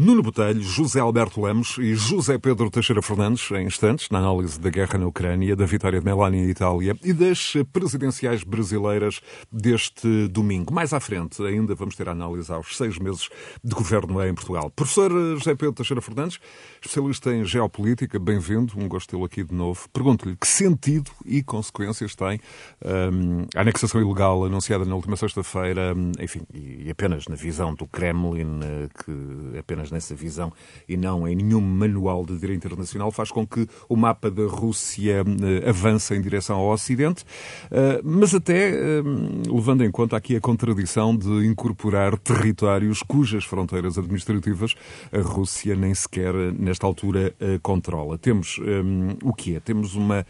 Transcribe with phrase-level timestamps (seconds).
[0.00, 4.70] Nuno Botelho, José Alberto Lemos e José Pedro Teixeira Fernandes, em instantes, na análise da
[4.70, 9.20] guerra na Ucrânia, da vitória de Melania em Itália e das presidenciais brasileiras
[9.50, 10.72] deste domingo.
[10.72, 13.28] Mais à frente, ainda vamos ter a análise aos seis meses
[13.64, 14.70] de governo em Portugal.
[14.70, 16.38] Professor José Pedro Teixeira Fernandes,
[16.80, 19.88] especialista em geopolítica, bem-vindo, um gosto tê-lo aqui de novo.
[19.92, 22.38] Pergunto-lhe que sentido e consequências tem
[22.84, 27.84] um, a anexação ilegal anunciada na última sexta-feira, hum, enfim, e apenas na visão do
[27.84, 30.52] Kremlin, eh, que apenas nessa visão
[30.88, 35.22] e não em nenhum manual de direito internacional, faz com que o mapa da Rússia
[35.22, 37.24] uh, avance em direção ao Ocidente,
[37.70, 43.98] uh, mas até uh, levando em conta aqui a contradição de incorporar territórios cujas fronteiras
[43.98, 44.74] administrativas
[45.12, 48.18] a Rússia nem sequer, nesta altura, controla.
[48.18, 48.58] Temos
[49.22, 49.60] o que é?
[49.60, 50.26] Temos uma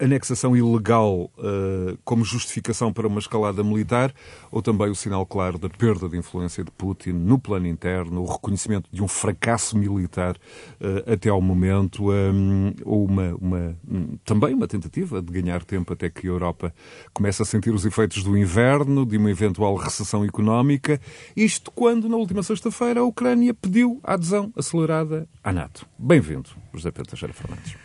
[0.00, 4.12] anexação ilegal uh, como justificação para uma escalada militar
[4.50, 8.26] ou também o sinal claro da perda de influência de Putin no plano interno, o
[8.26, 14.54] reconhecimento de um fracasso militar uh, até ao momento, um, ou uma, uma, um, também
[14.54, 16.74] uma tentativa de ganhar tempo até que a Europa
[17.12, 21.00] comece a sentir os efeitos do inverno, de uma eventual recessão económica.
[21.36, 25.86] Isto quando, na última sexta-feira, a Ucrânia pediu a adesão acelerada à NATO.
[25.98, 27.76] Bem-vindo, José Pedro Teixeira Fernandes.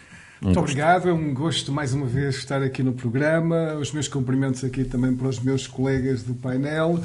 [0.46, 0.72] Um Muito gosto.
[0.74, 3.74] obrigado, é um gosto mais uma vez estar aqui no programa.
[3.82, 7.00] Os meus cumprimentos aqui também para os meus colegas do painel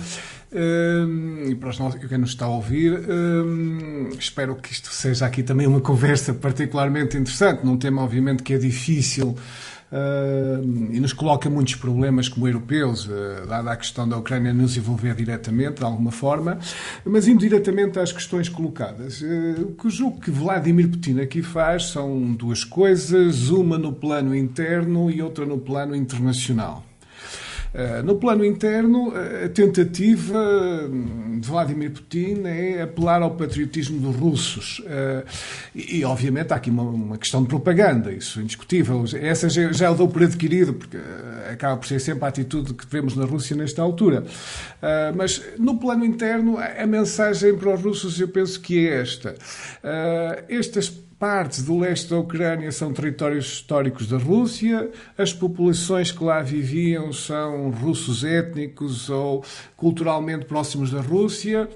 [0.52, 2.92] um, e para os nossos, quem nos está a ouvir.
[3.08, 8.52] Um, espero que isto seja aqui também uma conversa particularmente interessante, num tema, obviamente, que
[8.52, 9.34] é difícil
[10.92, 15.14] e nos coloca muitos problemas como europeus, uh, dada a questão da Ucrânia nos envolver
[15.14, 16.58] diretamente, de alguma forma,
[17.04, 19.20] mas indo diretamente às questões colocadas.
[19.20, 24.34] Uh, o que julgo que Vladimir Putin aqui faz são duas coisas, uma no plano
[24.34, 26.89] interno e outra no plano internacional.
[27.72, 29.12] Eh, no plano interno,
[29.44, 30.88] a tentativa
[31.38, 34.82] de Vladimir Putin é apelar ao patriotismo dos russos.
[34.86, 35.24] Eh,
[35.74, 39.04] e, obviamente, há aqui uma, questão de propaganda, isso é indiscutível.
[39.20, 42.74] Essa já, já eu dou por adquirido, porque eh, acaba por ser sempre a atitude
[42.74, 44.24] que vemos na Rússia nesta altura.
[45.16, 49.34] Mas, no plano interno, a mensagem para os russos eu penso que é esta.
[50.48, 56.40] Estas partes do leste da Ucrânia são territórios históricos da Rússia, as populações que lá
[56.40, 59.44] viviam são russos étnicos ou
[59.76, 61.68] culturalmente próximos da Rússia.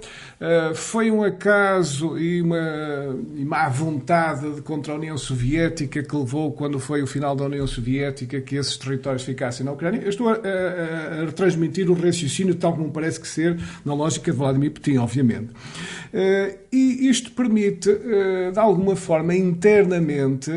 [0.44, 6.52] Uh, foi um acaso e uma e má vontade contra a União Soviética que levou,
[6.52, 10.02] quando foi o final da União Soviética, que esses territórios ficassem na Ucrânia.
[10.02, 14.30] Eu estou a, a, a transmitir o raciocínio tal como parece que ser na lógica
[14.30, 15.48] de Vladimir Putin, obviamente.
[16.12, 20.50] Uh, e isto permite, uh, de alguma forma, internamente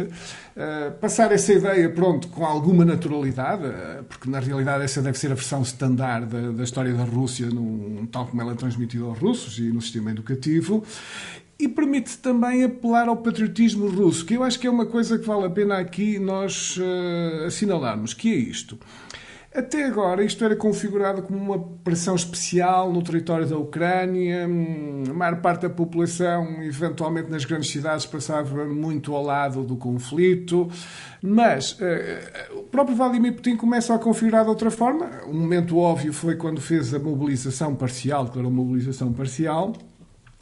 [0.57, 5.31] uh, passar essa ideia, pronto, com alguma naturalidade, uh, porque na realidade essa deve ser
[5.31, 9.19] a versão standard da, da história da Rússia, num, tal como ela é transmitida aos
[9.19, 10.83] russos e no sistema educativo,
[11.59, 15.25] e permite também apelar ao patriotismo russo, que eu acho que é uma coisa que
[15.25, 18.77] vale a pena aqui nós uh, assinalarmos, que é isto.
[19.57, 24.45] Até agora, isto era configurado como uma operação especial no território da Ucrânia.
[24.45, 30.69] A maior parte da população, eventualmente nas grandes cidades, passava muito ao lado do conflito.
[31.23, 35.09] Mas uh, o próprio Vladimir Putin começa a configurar de outra forma.
[35.25, 39.73] Um momento óbvio foi quando fez a mobilização parcial, declarou mobilização parcial.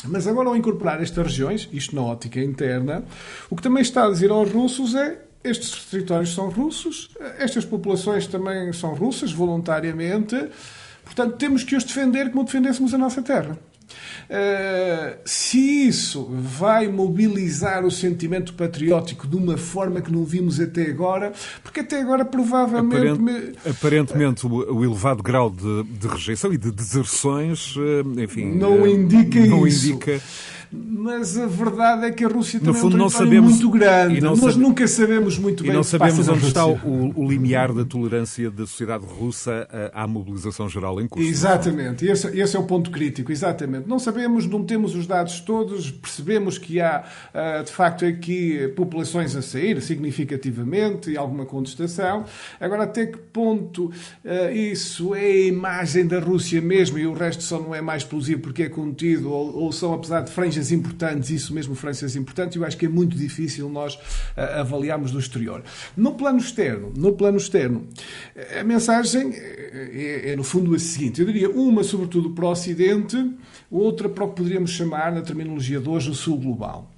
[0.03, 3.05] Mas agora, ao incorporar estas regiões, isto na ótica interna,
[3.49, 8.27] o que também está a dizer aos russos é estes territórios são russos, estas populações
[8.27, 10.35] também são russas, voluntariamente,
[11.03, 13.57] portanto temos que os defender como defendêssemos a nossa terra.
[14.25, 20.89] Uh, se isso vai mobilizar o sentimento patriótico de uma forma que não vimos até
[20.89, 21.31] agora,
[21.63, 23.07] porque até agora provavelmente.
[23.07, 28.55] Aparent, aparentemente, o, o, elevado grau de, de, rejeição e de deserções, uh, enfim.
[28.55, 29.91] Não uh, indica não isso.
[29.91, 30.19] Indica
[30.71, 34.21] mas a verdade é que a Rússia também fundo, é um território sabemos, muito grande.
[34.21, 34.57] Nós sabe...
[34.57, 38.65] nunca sabemos muito bem E não sabemos onde está o, o, limiar da tolerância da
[38.65, 41.27] sociedade russa à mobilização geral em curso.
[41.27, 42.05] Exatamente.
[42.05, 43.31] Esse, esse, é o ponto crítico.
[43.31, 43.87] Exatamente.
[43.87, 47.03] Não sabemos, não temos os dados todos, percebemos que há,
[47.33, 52.25] ah, de facto, aqui populações a sair significativamente e alguma contestação.
[52.59, 53.91] Agora, até que ponto
[54.25, 58.03] ah, isso é a imagem da Rússia mesmo e o resto só não é mais
[58.03, 62.55] explosivo porque é contido ou, ou são, apesar de franjas importantes, isso mesmo, franjas importantes,
[62.55, 65.63] eu acho que é muito difícil nós uh, avaliarmos do exterior.
[65.95, 67.87] No plano externo, no plano externo,
[68.59, 72.49] a mensagem é, é, é no fundo a seguinte, eu diria uma sobretudo para o
[72.49, 73.31] Ocidente,
[73.69, 76.94] outra para o que poderíamos chamar, na terminologia de hoje, o Sul Global.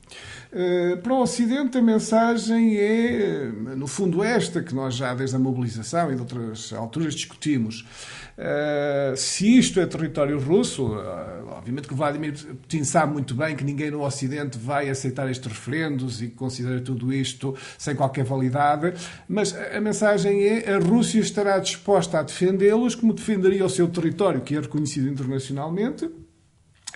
[0.52, 5.40] Eh, para o Ocidente, a mensagem é, no fundo, esta que nós já desde a
[5.40, 7.86] mobilização e de outras alturas discutimos.
[8.38, 13.56] Uh, se isto é território russo, uh, obviamente que o Vladimir Putin sabe muito bem
[13.56, 18.94] que ninguém no Ocidente vai aceitar estes referendos e considera tudo isto sem qualquer validade,
[19.28, 24.42] mas a mensagem é a Rússia estará disposta a defendê-los como defenderia o seu território,
[24.42, 26.08] que é reconhecido internacionalmente.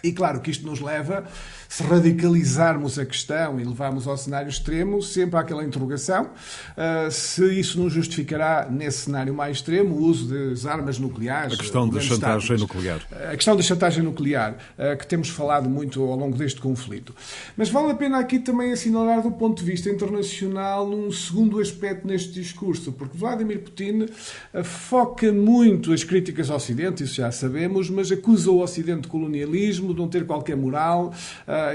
[0.03, 1.25] E claro que isto nos leva
[1.71, 7.45] se radicalizarmos a questão e levarmos ao cenário extremo, sempre há aquela interrogação uh, se
[7.57, 11.53] isso não justificará, nesse cenário mais extremo, o uso das armas nucleares.
[11.53, 12.99] A questão da chantagem nuclear.
[13.31, 17.15] A questão da chantagem nuclear, uh, que temos falado muito ao longo deste conflito.
[17.55, 22.05] Mas vale a pena aqui também assinalar, do ponto de vista internacional, um segundo aspecto
[22.05, 24.07] neste discurso, porque Vladimir Putin
[24.53, 29.07] uh, foca muito as críticas ao Ocidente, isso já sabemos, mas acusa o Ocidente de
[29.07, 31.13] colonialismo, de não ter qualquer moral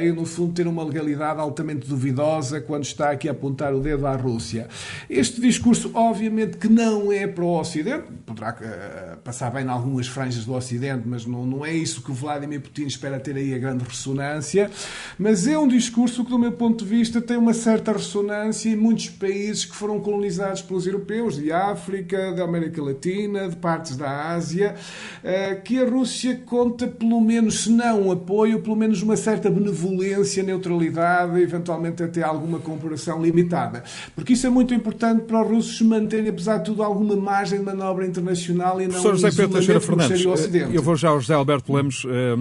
[0.00, 4.06] e, no fundo, ter uma legalidade altamente duvidosa quando está aqui a apontar o dedo
[4.06, 4.68] à Rússia.
[5.08, 10.06] Este discurso, obviamente, que não é para o Ocidente, poderá uh, passar bem em algumas
[10.06, 13.54] franjas do Ocidente, mas não, não é isso que o Vladimir Putin espera ter aí
[13.54, 14.70] a grande ressonância,
[15.18, 18.76] mas é um discurso que, do meu ponto de vista, tem uma certa ressonância em
[18.76, 24.32] muitos países que foram colonizados pelos europeus, de África, da América Latina, de partes da
[24.32, 24.74] Ásia,
[25.22, 29.48] uh, que a Rússia conta, pelo menos, se não um apoio, pelo menos uma certa
[29.50, 33.84] benevolência benevolência, neutralidade, eventualmente até alguma comparação limitada.
[34.14, 37.64] Porque isso é muito importante para os russos manterem, apesar de tudo, alguma margem de
[37.64, 40.25] manobra internacional e não Professor José Pedro Teixeira Fernandes,
[40.73, 42.37] eu vou já ao José Alberto Lemos, ehm,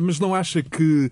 [0.00, 1.10] mas não acha que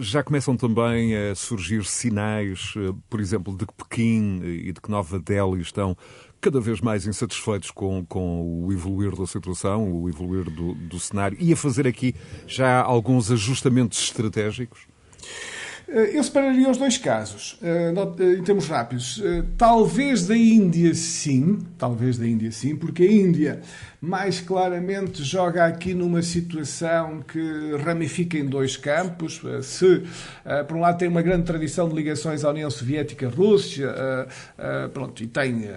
[0.00, 4.90] já começam também a surgir sinais, eh, por exemplo, de que Pequim e de que
[4.90, 5.96] Nova Delhi estão
[6.40, 11.36] cada vez mais insatisfeitos com, com o evoluir da situação, o evoluir do, do cenário
[11.40, 12.14] e a fazer aqui
[12.46, 14.86] já alguns ajustamentos estratégicos?
[15.88, 19.22] Eh, eu separaria os dois casos, eh, eh, em termos rápidos.
[19.56, 23.60] Talvez da Índia sim, talvez da Índia sim, porque a Índia
[24.00, 29.40] mais claramente joga aqui numa situação que ramifica em dois campos.
[29.44, 30.04] Eh, se,
[30.44, 33.92] eh, por um lado, tem uma grande tradição de ligações à União Soviética-Rússia,
[34.56, 35.68] eh, pronto, e tem,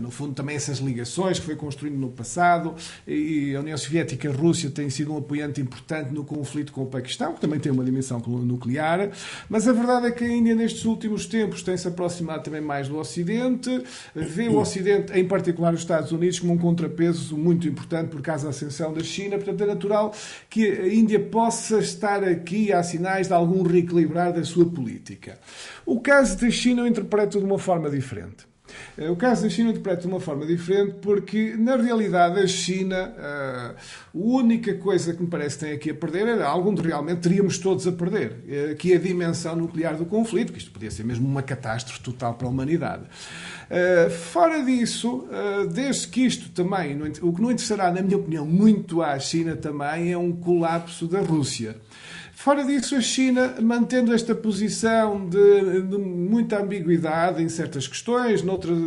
[0.00, 2.74] no fundo, também essas ligações que foi construindo no passado,
[3.06, 7.40] e a União Soviética-Rússia tem sido um apoiante importante no conflito com o Paquistão, que
[7.40, 9.10] também tem uma dimensão nuclear,
[9.48, 12.96] mas a verdade é que a Índia, nestes últimos tempos, tem-se aproximado também mais do
[12.96, 13.82] Ocidente,
[14.14, 18.20] vê o Ocidente, em particular os Estados Unidos, como um contrapeso muito muito importante por
[18.20, 19.36] causa da ascensão da China.
[19.36, 20.14] Portanto, é natural
[20.48, 25.38] que a Índia possa estar aqui a sinais de algum reequilibrar da sua política.
[25.84, 28.46] O caso da China eu interpreto de uma forma diferente.
[28.98, 33.14] Eh, o caso da China interpreta de uma forma diferente porque, na realidade, a China,
[33.16, 33.74] eh, a
[34.14, 37.58] única coisa que me parece que tem aqui a perder era algo onde realmente teríamos
[37.58, 41.04] todos a perder, eh, que é a dimensão nuclear do conflito, que isto podia ser
[41.04, 43.04] mesmo uma catástrofe total para a humanidade.
[44.30, 45.26] Fora disso,
[45.72, 50.12] desde que isto também, o que não interessará, na minha opinião, muito à China também
[50.12, 51.76] é um colapso da Rússia.
[52.46, 58.78] Fora disso, a China, mantendo esta posição de, de, muita ambiguidade em certas questões, noutras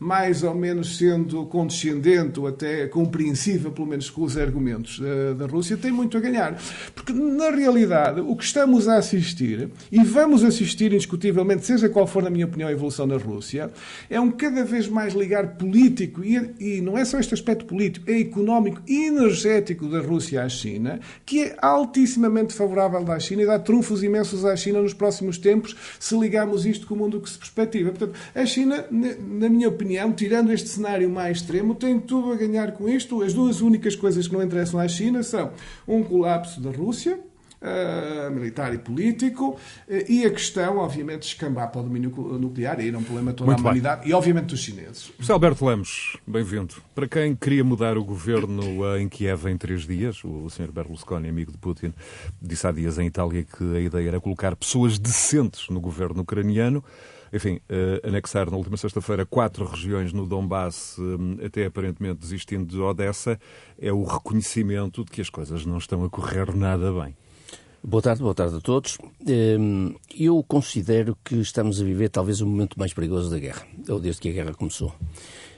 [0.00, 5.46] mais ou menos sendo condescendente ou até compreensível, pelo menos com os argumentos da, da
[5.46, 6.60] Rússia, tem muito a ganhar.
[6.92, 12.20] Porque, na realidade, o que estamos a assistir, e vamos assistir indiscutivelmente, seja qual for,
[12.20, 13.70] na minha opinião, a evolução na Rússia,
[14.10, 18.10] é um cada vez mais ligar político, e, e não é só este aspecto político,
[18.10, 23.42] é económico e energético da Rússia à China, que é altissimamente favorável favorável à China
[23.42, 27.20] e dá trunfos imensos à China nos próximos tempos se ligarmos isto com o mundo
[27.20, 27.90] que se perspectiva.
[27.90, 32.72] Portanto, a China, na minha opinião, tirando este cenário mais extremo, tem tudo a ganhar
[32.72, 33.22] com isto.
[33.22, 35.52] As duas únicas coisas que não interessam à China são
[35.86, 37.18] um colapso da Rússia,
[37.64, 39.58] uh, militar e político, uh,
[40.08, 43.50] e a questão, obviamente, de escambar para o domínio nuclear, e é um problema toda
[43.50, 44.10] Muito a humanidade, bem.
[44.10, 45.12] e obviamente dos chineses.
[45.18, 46.74] José Alberto Lemos, bem-vindo.
[46.94, 50.70] Para quem queria mudar o governo uh, em Kiev em três dias, o, Sr.
[50.70, 51.92] Berlusconi, amigo de Putin,
[52.40, 56.84] disse há dias em Itália que a ideia era colocar pessoas decentes no governo ucraniano
[57.34, 62.80] enfim, uh, anexar na última sexta-feira quatro regiões no Donbass, uh, até aparentemente desistindo de
[62.80, 63.40] Odessa,
[63.76, 67.16] é o reconhecimento de que as coisas não estão a correr nada bem.
[67.86, 68.96] Boa tarde, boa tarde a todos.
[69.26, 74.00] Ehm, eu considero que estamos a viver talvez o momento mais perigoso da guerra, ou
[74.00, 74.90] desde que a guerra começou.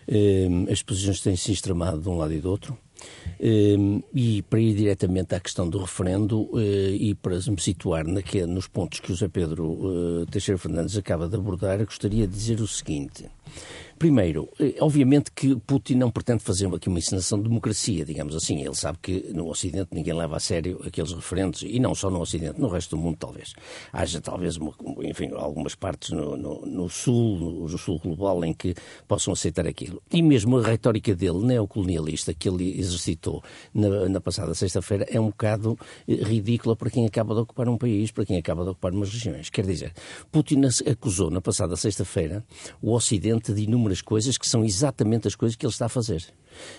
[0.09, 2.77] Ehm, as posições têm se extremado de um lado e do outro.
[3.39, 8.67] Ehm, e para ir diretamente à questão do referendo eh, e para me situar nos
[8.67, 9.79] pontos que o José Pedro
[10.25, 13.31] eh, Teixeira Fernandes acaba de abordar, gostaria de dizer o seguinte.
[13.99, 18.63] Primeiro, eh, obviamente que Putin não pretende fazer aqui uma encenação de democracia, digamos assim.
[18.63, 22.21] Ele sabe que no Ocidente ninguém leva a sério aqueles referentes, e não só no
[22.21, 23.55] Ocidente, no resto do mundo talvez.
[23.93, 28.75] Haja talvez, uma, enfim, algumas partes no, no, no Sul, no Sul global, em que
[29.09, 30.03] possam aceitar aquilo.
[30.13, 35.29] E mesmo a retórica dele, neocolonialista, que ele exercitou na, na passada sexta-feira, é um
[35.29, 38.93] bocado eh, ridícula para quem acaba de ocupar um país, para quem acaba de ocupar
[38.93, 39.49] umas regiões.
[39.49, 39.95] Quer dizer,
[40.31, 40.61] Putin
[40.91, 42.45] acusou na passada sexta-feira
[42.83, 46.25] o Ocidente de inúmeras coisas que são exatamente as coisas que ele está a fazer.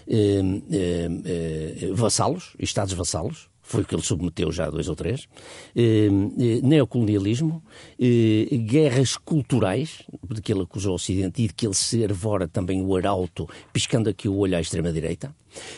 [0.07, 5.27] Eh, eh, vassalos, Estados vassalos, foi o que ele submeteu já dois ou três,
[5.75, 6.07] eh,
[6.39, 7.61] eh, neocolonialismo,
[7.99, 12.47] eh, guerras culturais, de que ele acusou o Ocidente e de que ele se ervora
[12.47, 15.35] também o arauto, piscando aqui o olho à extrema-direita.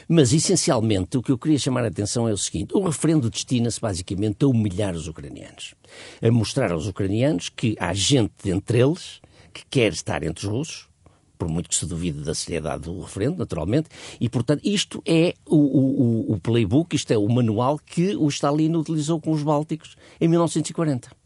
[0.07, 3.81] Mas, essencialmente, o que eu queria chamar a atenção é o seguinte: o referendo destina-se
[3.81, 5.74] basicamente a humilhar os ucranianos,
[6.21, 9.19] a mostrar aos ucranianos que há gente entre eles
[9.51, 10.88] que quer estar entre os russos,
[11.39, 15.55] por muito que se duvide da seriedade do referendo, naturalmente, e, portanto, isto é o,
[15.55, 20.27] o, o playbook, isto é o manual que o Stalin utilizou com os bálticos em
[20.27, 21.18] 1940.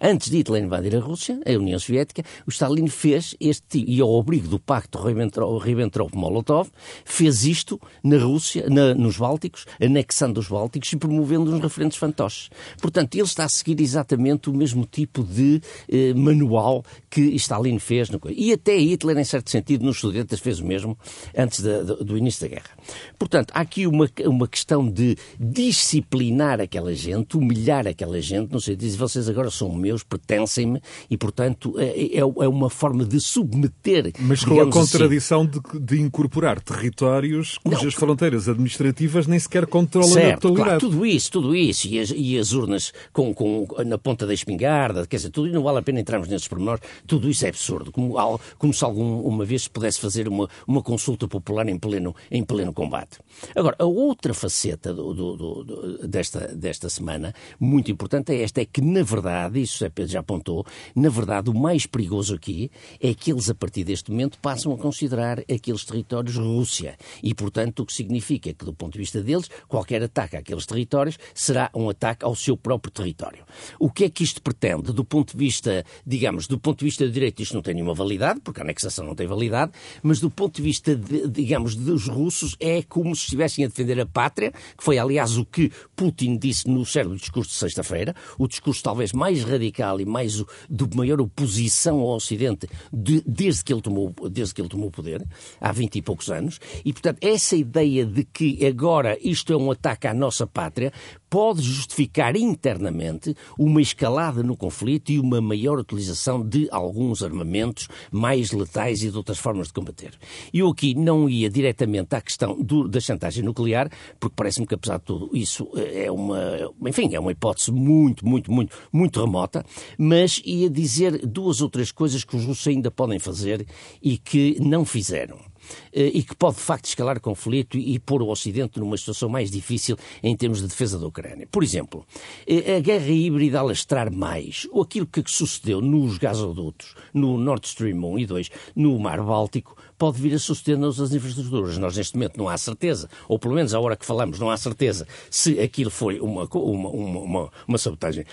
[0.00, 4.18] Antes de Hitler invadir a Rússia, a União Soviética, o Stalin fez este, e ao
[4.18, 6.70] abrigo do pacto Ribbentrop-Molotov,
[7.04, 12.50] fez isto na Rússia, na, nos Bálticos, anexando os Bálticos e promovendo uns referentes fantoches.
[12.80, 18.10] Portanto, ele está a seguir exatamente o mesmo tipo de eh, manual que Stalin fez.
[18.10, 18.20] No...
[18.30, 20.98] E até Hitler, em certo sentido, nos Sudetas fez o mesmo
[21.36, 22.70] antes do, do início da guerra.
[23.18, 28.76] Portanto, há aqui uma, uma questão de disciplinar aquela gente, humilhar aquela gente, não sei,
[28.76, 34.12] diz vocês agora são meus, pertencem-me e, portanto, é, é, é, uma forma de submeter.
[34.18, 39.38] Mas com a assim, contradição assim, de, de, incorporar territórios cujas não, fronteiras administrativas nem
[39.38, 40.80] sequer controlam certo, a totalidade.
[40.80, 44.34] Claro, tudo isso, tudo isso, e as, e as urnas com, com, na ponta da
[44.34, 47.92] espingarda, quer dizer, tudo não vale a pena entrarmos nesses pormenores, tudo isso é absurdo.
[47.92, 48.14] Como,
[48.58, 52.72] como se alguma vez se pudesse fazer uma, uma consulta popular em pleno, em pleno
[52.72, 53.18] combate.
[53.54, 58.64] Agora, a outra faceta do, do, do, desta, desta semana, muito importante, é esta, é
[58.64, 60.66] que, na verdade, verdade, isso José Pedro já apontou,
[60.96, 64.78] na verdade o mais perigoso aqui é que eles, a partir deste momento, passam a
[64.78, 66.96] considerar aqueles territórios Rússia.
[67.22, 71.18] E, portanto, o que significa que, do ponto de vista deles, qualquer ataque àqueles territórios
[71.34, 73.44] será um ataque ao seu próprio território.
[73.78, 74.92] O que é que isto pretende?
[74.92, 77.94] Do ponto de vista, digamos, do ponto de vista do direito, isto não tem nenhuma
[77.94, 82.08] validade, porque a anexação não tem validade, mas do ponto de vista, de, digamos, dos
[82.08, 86.36] russos, é como se estivessem a defender a pátria, que foi, aliás, o que Putin
[86.36, 91.20] disse no cérebro discurso de sexta-feira, o discurso talvez mais radical e mais de maior
[91.20, 95.24] oposição ao Ocidente de, desde, que ele tomou, desde que ele tomou o poder,
[95.60, 96.58] há vinte e poucos anos.
[96.84, 100.92] E, portanto, essa ideia de que agora isto é um ataque à nossa pátria
[101.32, 108.52] pode justificar internamente uma escalada no conflito e uma maior utilização de alguns armamentos mais
[108.52, 110.12] letais e de outras formas de combater.
[110.52, 114.98] Eu aqui não ia diretamente à questão do, da chantagem nuclear, porque parece-me que, apesar
[114.98, 119.64] de tudo, isso é uma, enfim, é uma hipótese muito, muito, muito, muito remota,
[119.96, 123.66] mas ia dizer duas ou três coisas que os russos ainda podem fazer
[124.02, 125.51] e que não fizeram.
[125.92, 129.50] Eh, e que pode de facto escalar conflito e pôr o Ocidente numa situação mais
[129.50, 131.46] difícil em termos de defesa da Ucrânia.
[131.50, 132.04] Por exemplo,
[132.46, 138.04] eh, a guerra híbrida alastrar mais, ou aquilo que sucedeu nos gasodutos, no Nord Stream
[138.04, 141.78] 1 e 2, no Mar Báltico, pode vir a suceder-nos as infraestruturas.
[141.78, 144.56] Nós, neste momento, não há certeza, ou pelo menos à hora que falamos, não há
[144.56, 148.24] certeza se aquilo foi uma, uma, uma, uma sabotagem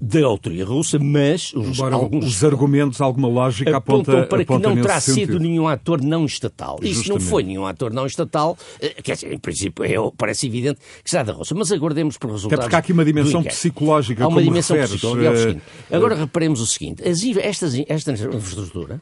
[0.00, 4.76] da autoria russa, mas os, alguns, os argumentos, alguma lógica apontam aponta, para que não
[4.76, 6.78] terá sido nenhum ator não estatal.
[6.82, 10.46] E se não foi nenhum ator não estatal, eh, quer dizer, em princípio é, parece
[10.46, 11.56] evidente que será da Rússia.
[11.56, 12.54] Mas aguardemos por resultados.
[12.54, 14.24] Até porque há aqui uma dimensão psicológica.
[14.24, 15.60] Há uma dimensão referes, psicológica.
[15.90, 15.96] É eh.
[15.96, 19.00] Agora reparemos o seguinte: as, estas, esta infraestrutura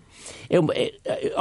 [0.49, 1.33] é, é, é,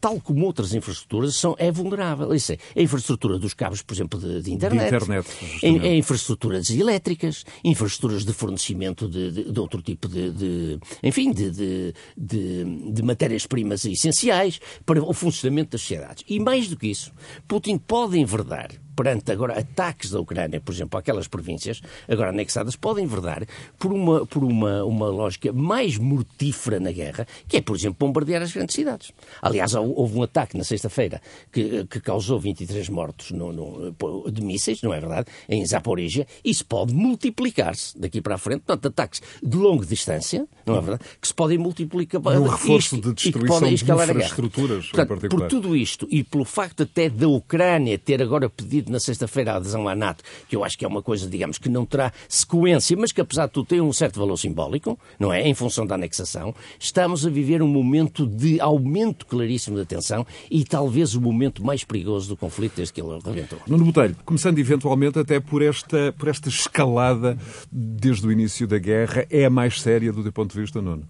[0.00, 2.34] tal como outras infraestruturas, são, é vulnerável.
[2.34, 5.26] Isso é a infraestrutura dos cabos, por exemplo, de, de internet, de internet
[5.62, 11.94] é, é infraestruturas elétricas, infraestruturas de fornecimento de, de, de outro tipo de, enfim, de,
[12.16, 16.24] de matérias-primas essenciais para o funcionamento das sociedades.
[16.28, 17.12] E mais do que isso,
[17.46, 23.06] Putin pode enverdar perante agora ataques da Ucrânia, por exemplo, aquelas províncias agora anexadas, podem
[23.06, 23.46] verdar
[23.78, 28.42] por uma, por uma, uma lógica mais mortífera na guerra, que é, por exemplo, bombardear
[28.42, 29.12] as grandes cidades.
[29.42, 31.20] Aliás, houve um ataque na sexta-feira
[31.52, 36.26] que, que causou 23 mortos no, no, de mísseis, não é verdade, em Zaporizhia.
[36.44, 38.60] Isso pode multiplicar-se daqui para a frente.
[38.60, 42.20] Portanto, ataques de longa distância, não é verdade, que se podem multiplicar.
[42.20, 47.08] No reforço isto, de destruição de infraestruturas, Portanto, Por tudo isto e pelo facto até
[47.08, 50.84] da Ucrânia ter agora pedido na sexta-feira a adesão à NATO, que eu acho que
[50.84, 53.92] é uma coisa, digamos, que não terá sequência, mas que apesar de tudo tem um
[53.92, 55.46] certo valor simbólico, não é?
[55.46, 60.64] Em função da anexação, estamos a viver um momento de aumento claríssimo da tensão e
[60.64, 63.58] talvez o momento mais perigoso do conflito desde que ele rebentou.
[63.66, 67.38] Nuno Botelho, começando eventualmente até por esta, por esta escalada
[67.70, 71.04] desde o início da guerra, é a mais séria do teu ponto de vista, Nuno?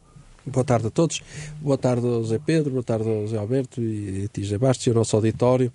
[0.46, 1.22] Boa tarde a todos.
[1.60, 4.86] Boa tarde ao Zé Pedro, boa tarde ao Zé Alberto e a ti, Zé Bastos
[4.86, 5.72] e ao nosso auditório.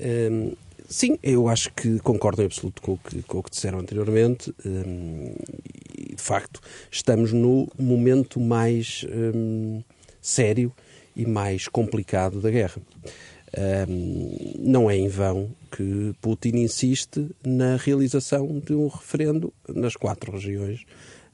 [0.00, 0.52] Um,
[0.92, 4.54] sim, eu acho que concordo em absoluto com o que, com o que disseram anteriormente.
[4.64, 5.34] Um,
[5.96, 9.82] e, de facto, estamos no momento mais um,
[10.20, 10.72] sério
[11.16, 12.80] e mais complicado da guerra.
[14.58, 20.84] não é em vão que Putin insiste na realização de um referendo nas quatro regiões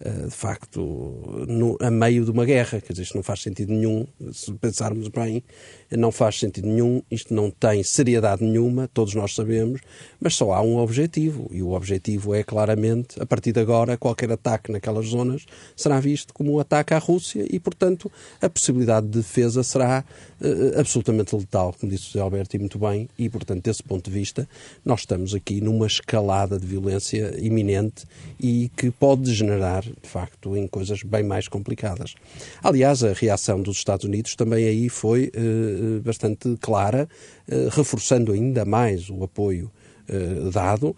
[0.00, 2.80] de facto, no, a meio de uma guerra.
[2.80, 5.42] Quer dizer, isto não faz sentido nenhum, se pensarmos bem,
[5.90, 9.80] não faz sentido nenhum, isto não tem seriedade nenhuma, todos nós sabemos,
[10.20, 14.30] mas só há um objetivo, e o objetivo é claramente, a partir de agora, qualquer
[14.30, 19.18] ataque naquelas zonas será visto como um ataque à Rússia e, portanto, a possibilidade de
[19.18, 20.04] defesa será
[20.40, 24.10] uh, absolutamente letal, como disse o José Alberto, e muito bem, e, portanto, desse ponto
[24.10, 24.48] de vista,
[24.84, 28.04] nós estamos aqui numa escalada de violência iminente
[28.38, 32.14] e que pode degenerar, de facto, em coisas bem mais complicadas.
[32.62, 37.08] Aliás, a reação dos Estados Unidos também aí foi uh, eh, bastante clara,
[37.48, 39.70] eh, reforçando ainda mais o apoio
[40.08, 40.96] eh, dado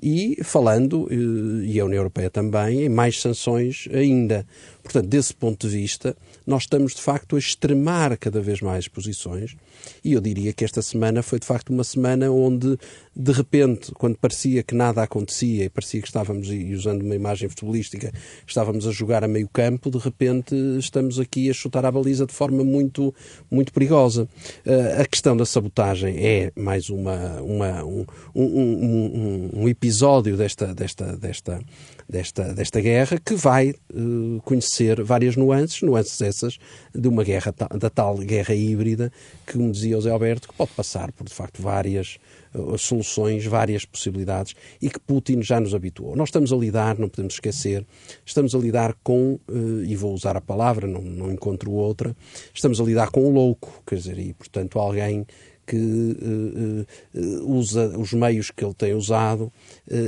[0.00, 4.46] e falando, e a União Europeia também, em mais sanções ainda.
[4.82, 9.56] Portanto, desse ponto de vista, nós estamos de facto a extremar cada vez mais posições
[10.04, 12.78] e eu diria que esta semana foi de facto uma semana onde,
[13.14, 17.48] de repente, quando parecia que nada acontecia e parecia que estávamos, e usando uma imagem
[17.48, 18.12] futebolística,
[18.46, 22.32] estávamos a jogar a meio campo, de repente estamos aqui a chutar a baliza de
[22.32, 23.14] forma muito,
[23.50, 24.28] muito perigosa.
[24.66, 30.74] Uh, a questão da sabotagem é mais uma, uma um, um, um, um episódio desta,
[30.74, 31.60] desta, desta,
[32.08, 36.58] desta, desta guerra que vai uh, conhecer várias nuances, nuances essas
[36.94, 39.12] de uma guerra, da tal guerra híbrida
[39.46, 42.18] que, como dizia o Zé Alberto, que pode passar por, de facto, várias
[42.54, 46.16] uh, soluções, várias possibilidades e que Putin já nos habituou.
[46.16, 47.86] Nós estamos a lidar, não podemos esquecer,
[48.24, 52.16] estamos a lidar com, uh, e vou usar a palavra, não, não encontro outra,
[52.54, 55.26] estamos a lidar com um louco, quer dizer, e, portanto, alguém
[55.68, 59.52] que uh, uh, usa os meios que ele tem usado, uh,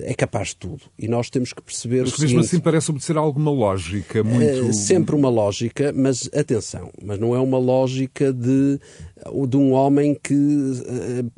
[0.04, 0.80] é capaz de tudo.
[0.98, 2.36] E nós temos que perceber mas, o seguinte...
[2.36, 4.72] Mesmo assim parece obedecer a alguma lógica muito...
[4.72, 8.80] sempre uma lógica, mas atenção, mas não é uma lógica de,
[9.48, 10.34] de um homem que,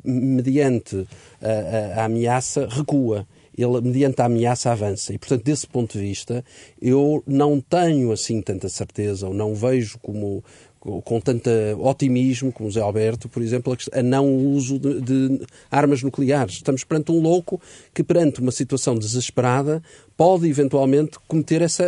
[0.05, 1.05] mediante
[1.41, 5.13] a, a, a ameaça, recua ele, mediante a ameaça, avança.
[5.13, 6.43] E, portanto, desse ponto de vista,
[6.81, 10.43] eu não tenho assim tanta certeza, ou não vejo como,
[10.83, 15.41] com tanto otimismo como o Zé Alberto, por exemplo, a não uso de, de,
[15.71, 16.55] armas nucleares.
[16.55, 17.61] Estamos perante um louco
[17.93, 19.81] que, perante uma situação desesperada,
[20.17, 21.85] pode eventualmente cometer essa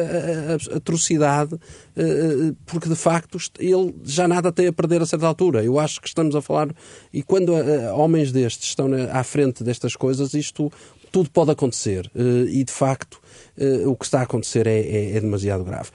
[0.73, 1.59] atrocidade,
[2.65, 5.63] porque de facto ele já nada tem a perder a certa altura.
[5.63, 6.73] Eu acho que estamos a falar,
[7.13, 7.51] e quando
[7.95, 10.71] homens destes estão à frente destas coisas, isto
[11.11, 12.09] tudo pode acontecer.
[12.49, 13.21] E de facto
[13.85, 15.89] o que está a acontecer é, é, é demasiado grave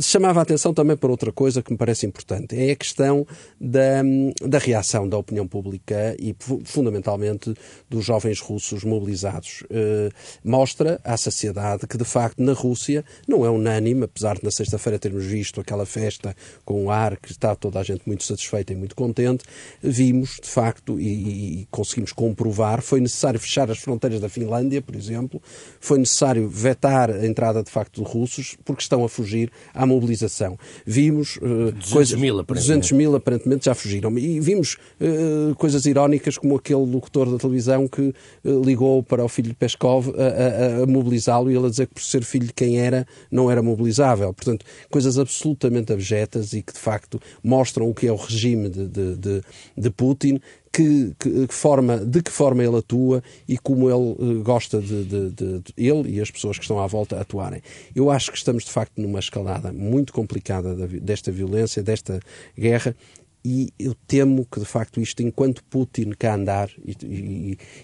[0.00, 3.26] chamava a atenção também para outra coisa que me parece importante, é a questão
[3.60, 4.02] da,
[4.42, 7.54] da reação da opinião pública e, fundamentalmente,
[7.88, 9.64] dos jovens russos mobilizados.
[9.70, 10.10] Eh,
[10.44, 14.98] mostra à sociedade que, de facto, na Rússia não é unânime, apesar de na sexta-feira
[14.98, 18.76] termos visto aquela festa com o ar que está toda a gente muito satisfeita e
[18.76, 19.44] muito contente,
[19.82, 24.94] vimos, de facto, e, e conseguimos comprovar, foi necessário fechar as fronteiras da Finlândia, por
[24.94, 25.42] exemplo,
[25.80, 30.56] foi necessário vetar a entrada, de facto, de russos, porque estão a fugir à mobilização.
[30.86, 32.68] Vimos uh, 200 coisas, mil, aparentemente.
[32.68, 34.16] 200 mil aparentemente já fugiram.
[34.16, 39.28] E vimos uh, coisas irónicas como aquele locutor da televisão que uh, ligou para o
[39.28, 42.46] filho de Peskov a, a, a mobilizá-lo e ele a dizer que por ser filho
[42.46, 44.32] de quem era não era mobilizável.
[44.32, 48.86] Portanto, coisas absolutamente abjetas e que de facto mostram o que é o regime de,
[48.86, 49.42] de, de,
[49.76, 50.40] de Putin
[50.74, 55.30] que, que, forma, de que forma ele atua e como ele uh, gosta de, de,
[55.30, 57.62] de, de, ele e as pessoas que estão à volta atuarem.
[57.94, 62.18] Eu acho que estamos de facto numa escalada muito complicada desta violência, desta
[62.58, 62.96] guerra
[63.44, 66.70] e eu temo que, de facto, isto, enquanto Putin cá andar,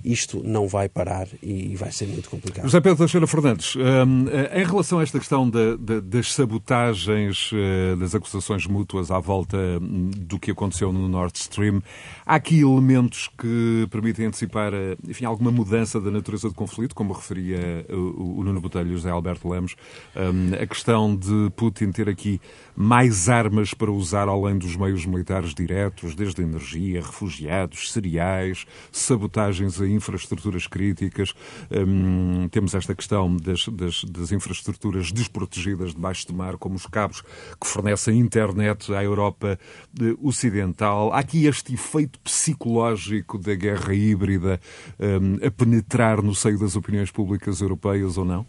[0.02, 2.64] isto não vai parar e vai ser muito complicado.
[2.64, 8.66] José Pedro Teixeira Fernandes, um, em relação a esta questão das sabotagens, uh, das acusações
[8.66, 11.82] mútuas à volta hum, do que aconteceu no Nord Stream,
[12.24, 17.12] há aqui elementos que permitem antecipar, uh, enfim, alguma mudança da natureza do conflito, como
[17.12, 19.76] referia o, Nuno Botelho e o José Alberto Lemos,
[20.16, 22.40] um, a questão de Putin ter aqui
[22.74, 29.88] mais armas para usar além dos meios militares diretos, desde energia, refugiados, cereais, sabotagens a
[29.88, 31.34] infraestruturas críticas.
[31.70, 37.22] Um, temos esta questão das, das, das infraestruturas desprotegidas debaixo do mar, como os cabos
[37.60, 39.58] que fornecem internet à Europa
[40.00, 41.12] eh, Ocidental.
[41.12, 44.60] Há aqui este efeito psicológico da guerra híbrida
[44.98, 48.46] um, a penetrar no seio das opiniões públicas europeias ou não?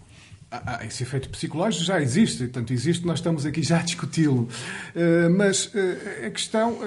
[0.54, 4.50] Ah, ah, esse efeito psicológico já existe, tanto existe, nós estamos aqui já a discuti-lo.
[4.94, 6.84] Uh, mas uh, a questão, uh,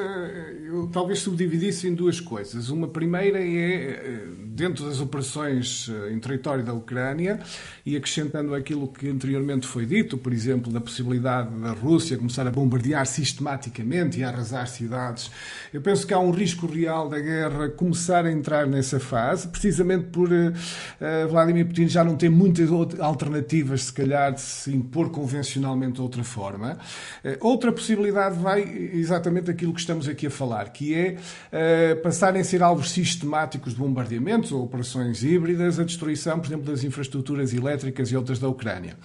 [0.67, 2.69] eu talvez subdividisse em duas coisas.
[2.69, 7.41] Uma primeira é, dentro das operações em território da Ucrânia,
[7.85, 12.51] e acrescentando aquilo que anteriormente foi dito, por exemplo, da possibilidade da Rússia começar a
[12.51, 15.31] bombardear sistematicamente e a arrasar cidades,
[15.73, 20.05] eu penso que há um risco real da guerra começar a entrar nessa fase, precisamente
[20.05, 20.29] por
[21.29, 26.23] Vladimir Putin já não ter muitas alternativas se calhar, de se impor convencionalmente de outra
[26.23, 26.79] forma.
[27.23, 28.63] Eh, outra possibilidade vai
[28.93, 31.17] exatamente aquilo que estamos aqui a falar, que é
[31.97, 33.83] passarem a ser alvos sistemáticos de
[34.53, 38.97] ou operações híbridas, a destruição, por exemplo, das infraestruturas elétricas e outras da Ucrânia.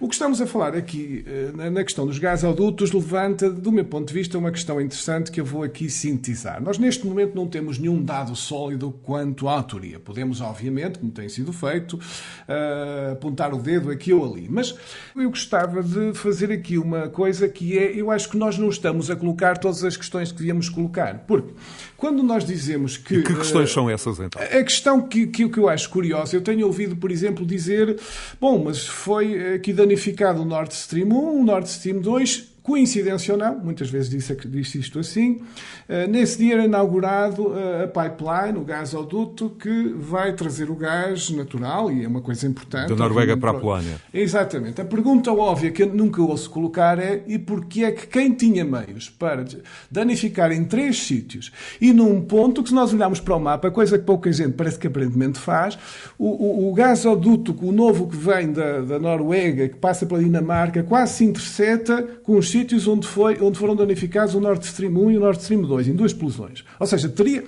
[0.00, 4.08] O que estamos a falar aqui uh, na questão dos gasodutos levanta, do meu ponto
[4.08, 6.62] de vista, uma questão interessante que eu vou aqui sintetizar.
[6.62, 9.98] Nós, neste momento, não temos nenhum dado sólido quanto à autoria.
[9.98, 14.48] Podemos, obviamente, como tem sido feito, uh, apontar o dedo aqui ou ali.
[14.48, 14.74] Mas
[15.16, 19.10] eu gostava de fazer aqui uma coisa que é, eu acho que nós não estamos
[19.10, 21.18] a colocar todas as questões que devíamos colocar.
[21.26, 21.52] Porque
[21.96, 23.16] quando nós dizemos que...
[23.16, 24.40] E que questões uh, são essas, então?
[24.40, 27.98] A questão que, que, que eu acho curiosa, eu tenho ouvido, por exemplo, dizer,
[28.40, 33.40] bom, mas foi aqui danificado o Nord Stream 1, o Nord Stream 2, Coincidência ou
[33.40, 35.40] não, muitas vezes disse, disse isto assim,
[35.88, 41.30] eh, nesse dia era inaugurado eh, a pipeline, o gasoduto, que vai trazer o gás
[41.30, 42.90] natural, e é uma coisa importante.
[42.90, 43.96] Da Noruega para a Polónia.
[44.12, 44.82] Exatamente.
[44.82, 48.66] A pergunta óbvia que eu nunca ouço colocar é e porquê é que quem tinha
[48.66, 49.46] meios para
[49.90, 51.50] danificar em três sítios
[51.80, 54.78] e num ponto que se nós olharmos para o mapa, coisa que pouca gente parece
[54.78, 55.78] que aparentemente faz,
[56.18, 60.82] o, o, o gasoduto, o novo que vem da, da Noruega, que passa pela Dinamarca,
[60.82, 65.10] quase se intercepta com os sítios onde, foi, onde foram danificados o Nord Stream 1
[65.12, 66.64] e o Nord Stream 2, em duas explosões.
[66.78, 67.44] Ou seja, teria.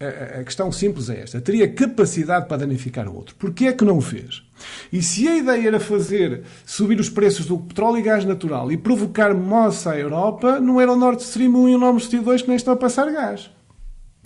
[0.00, 3.34] A questão simples é esta: teria capacidade para danificar o outro.
[3.36, 4.42] Porquê é que não o fez?
[4.90, 8.78] E se a ideia era fazer subir os preços do petróleo e gás natural e
[8.78, 12.42] provocar moça à Europa, não era o Nord Stream 1 e o Nord Stream 2
[12.42, 13.50] que nem estão a passar gás.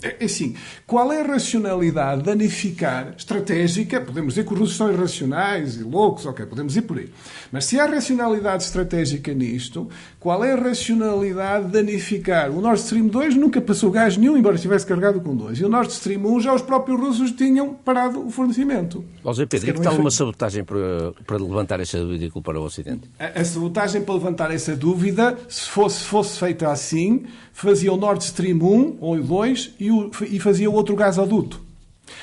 [0.05, 3.99] É, é assim, qual é a racionalidade danificar estratégica?
[3.99, 7.09] Podemos dizer que os russos são irracionais e loucos, ok, podemos ir por aí.
[7.51, 9.89] Mas se há racionalidade estratégica nisto,
[10.19, 12.51] qual é a racionalidade de danificar?
[12.51, 15.59] O Nord Stream 2 nunca passou gás nenhum, embora estivesse carregado com dois.
[15.59, 19.03] E o Nord Stream 1 já os próprios russos tinham parado o fornecimento.
[19.23, 22.63] Ó Zé Pedro, e que tal uma sabotagem para, para levantar essa dúvida para o
[22.63, 23.09] Ocidente?
[23.17, 28.21] A, a sabotagem para levantar essa dúvida, se fosse, fosse feita assim, fazia o Nord
[28.21, 31.63] Stream 1 ou 2 e, o, e fazia outro gasoduto.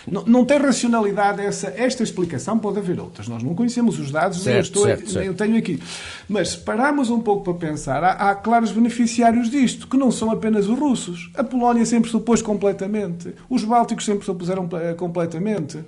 [0.06, 3.26] Não, não tem racionalidade essa, esta explicação, pode haver outras.
[3.26, 5.82] Nós não conhecemos os dados, certo, nem, eu estou, certo, nem eu tenho aqui.
[6.28, 10.30] Mas se pararmos um pouco para pensar, há, há, claros beneficiários disto, que não são
[10.30, 11.30] apenas os russos.
[11.34, 13.34] A Polónia sempre se opôs completamente.
[13.48, 15.78] Os bálticos sempre se opuseram eh, completamente.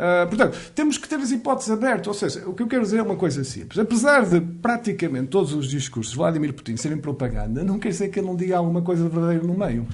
[0.00, 2.06] Uh, portanto, temos que ter as hipóteses abertas.
[2.06, 3.78] Ou seja, o que eu quero dizer é uma coisa simples.
[3.78, 8.18] Apesar de praticamente todos os discursos de Vladimir Putin serem propaganda, não quer dizer que
[8.18, 9.86] ele não diga alguma coisa verdadeira no meio.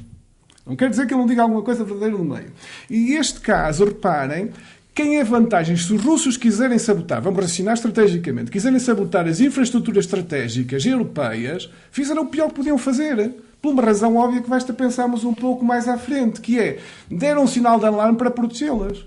[0.65, 2.53] Não quer dizer que ele não diga alguma coisa verdadeira no meio.
[2.89, 4.53] E este caso, reparem,
[4.95, 5.77] quem é vantagem?
[5.77, 12.23] Se os russos quiserem sabotar, vamos raciocinar estrategicamente, quiserem sabotar as infraestruturas estratégicas europeias, fizeram
[12.23, 13.35] o pior que podiam fazer.
[13.61, 16.79] Por uma razão óbvia que basta pensarmos um pouco mais à frente, que é,
[17.11, 19.05] deram um sinal de alarme para protegê-las.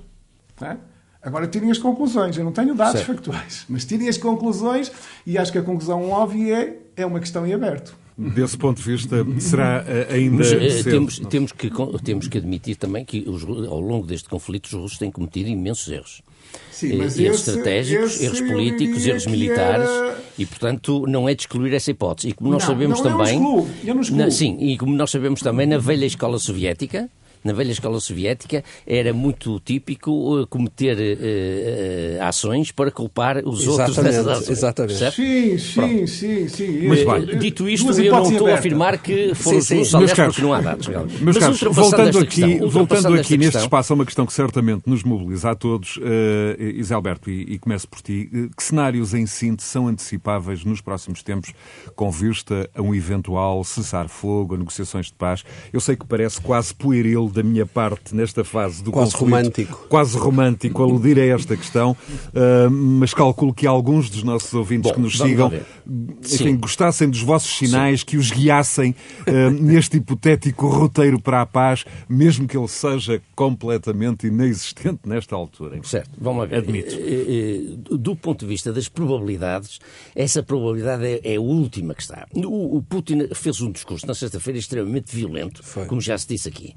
[0.62, 0.76] É?
[1.22, 2.38] Agora tirem as conclusões.
[2.38, 3.08] Eu não tenho dados certo.
[3.08, 4.92] factuais, mas tirem as conclusões
[5.26, 6.56] e acho que a conclusão óbvia
[6.96, 10.84] é, é uma questão em aberto desse ponto de vista, será eh, ainda Mas, eh,
[10.84, 11.72] temos, temos, que,
[12.04, 15.90] temos que admitir também que os, ao longo deste conflito os russos têm cometido imensos
[15.90, 16.22] erros.
[16.70, 20.22] Sim, mas erros esse, estratégicos, esse erros políticos, erros militares era...
[20.38, 22.30] e, portanto, não é de excluir essa hipótese.
[22.30, 23.36] E como nós não, sabemos não, também...
[23.36, 24.20] Eu não excluo, eu não excluo.
[24.20, 27.10] Na, sim, e como nós sabemos também, na velha escola soviética,
[27.44, 33.80] na velha escola soviética, era muito típico uh, cometer uh, ações para culpar os exatamente,
[33.80, 34.50] outros dessas ações.
[34.50, 34.98] Exatamente.
[34.98, 35.16] Certo?
[35.16, 36.88] Sim, sim, sim, sim.
[36.88, 40.42] Mas, bem, dito isto, eu não estou a afirmar que foram sim, os russos porque
[40.42, 40.88] não há dados.
[40.88, 44.34] Meus Mas caros, voltando aqui, questão, voltando aqui neste questão, espaço a uma questão que
[44.34, 49.26] certamente nos mobiliza a todos, uh, Isalberto, e, e começo por ti, que cenários em
[49.26, 51.54] síntese são antecipáveis nos próximos tempos
[51.96, 55.44] com vista a um eventual cessar-fogo, a negociações de paz?
[55.72, 59.88] Eu sei que parece quase pueril da minha parte nesta fase do quase conflito, romântico.
[59.90, 64.96] quase romântico, aludir a esta questão, uh, mas calculo que alguns dos nossos ouvintes Bom,
[64.96, 65.52] que nos sigam
[65.90, 66.58] enfim, Sim.
[66.58, 68.96] gostassem dos vossos sinais, que os guiassem
[69.28, 75.80] uh, neste hipotético roteiro para a paz, mesmo que ele seja completamente inexistente nesta altura.
[75.84, 76.58] Certo, vamos lá ver.
[76.58, 76.96] Admito.
[77.98, 79.80] Do ponto de vista das probabilidades,
[80.16, 82.28] essa probabilidade é, é a última que está.
[82.34, 85.86] O, o Putin fez um discurso na sexta-feira extremamente violento, Foi.
[85.86, 86.76] como já se disse aqui.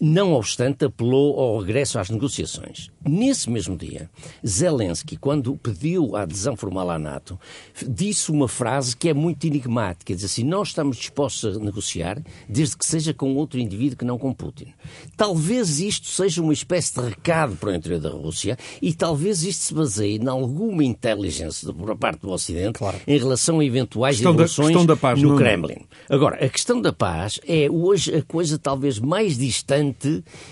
[0.00, 2.88] Não obstante, apelou ao regresso às negociações.
[3.06, 4.08] Nesse mesmo dia,
[4.46, 7.38] Zelensky, quando pediu a adesão formal à NATO,
[7.86, 10.14] disse uma frase que é muito enigmática.
[10.14, 14.18] Diz assim, nós estamos dispostos a negociar desde que seja com outro indivíduo que não
[14.18, 14.72] com Putin.
[15.16, 19.62] Talvez isto seja uma espécie de recado para o interior da Rússia e talvez isto
[19.64, 22.98] se baseie em alguma inteligência por parte do Ocidente Claro.
[23.06, 25.38] em relação a eventuais Questão da- evoluções questão da paz, no Nuno.
[25.40, 25.86] Kremlin.
[26.08, 29.89] Agora, a questão da paz é hoje a coisa talvez mais distante,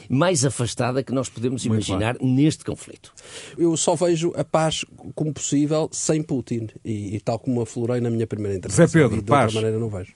[0.08, 3.12] mais afastada que nós podemos Muito imaginar neste conflito.
[3.56, 6.68] Eu só vejo a paz como possível sem Putin.
[6.84, 8.86] E, e tal como aflorei na minha primeira intervenção.
[8.86, 9.54] Zé Pedro, e de paz.
[9.54, 10.12] outra maneira não vejo.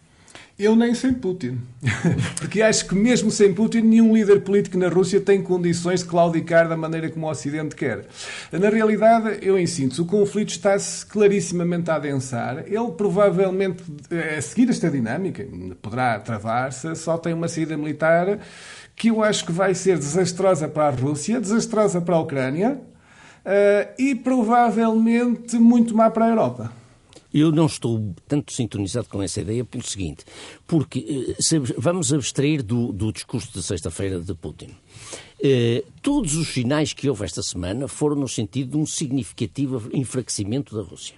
[0.58, 1.58] Eu nem sem Putin.
[2.38, 6.68] Porque acho que mesmo sem Putin, nenhum líder político na Rússia tem condições de claudicar
[6.68, 8.06] da maneira como o Ocidente quer.
[8.52, 12.64] Na realidade, eu síntese, o conflito está-se clarissimamente a adensar.
[12.66, 13.82] Ele provavelmente,
[14.36, 15.46] a seguir esta dinâmica,
[15.80, 18.38] poderá travar-se, só tem uma saída militar
[19.02, 22.80] que eu acho que vai ser desastrosa para a Rússia, desastrosa para a Ucrânia
[23.44, 26.72] eh, e provavelmente muito má para a Europa.
[27.34, 30.24] Eu não estou tanto sintonizado com essa ideia pelo seguinte,
[30.68, 34.70] porque eh, vamos abstrair do, do discurso de sexta-feira de Putin.
[35.42, 40.76] Eh, todos os sinais que houve esta semana foram no sentido de um significativo enfraquecimento
[40.76, 41.16] da Rússia.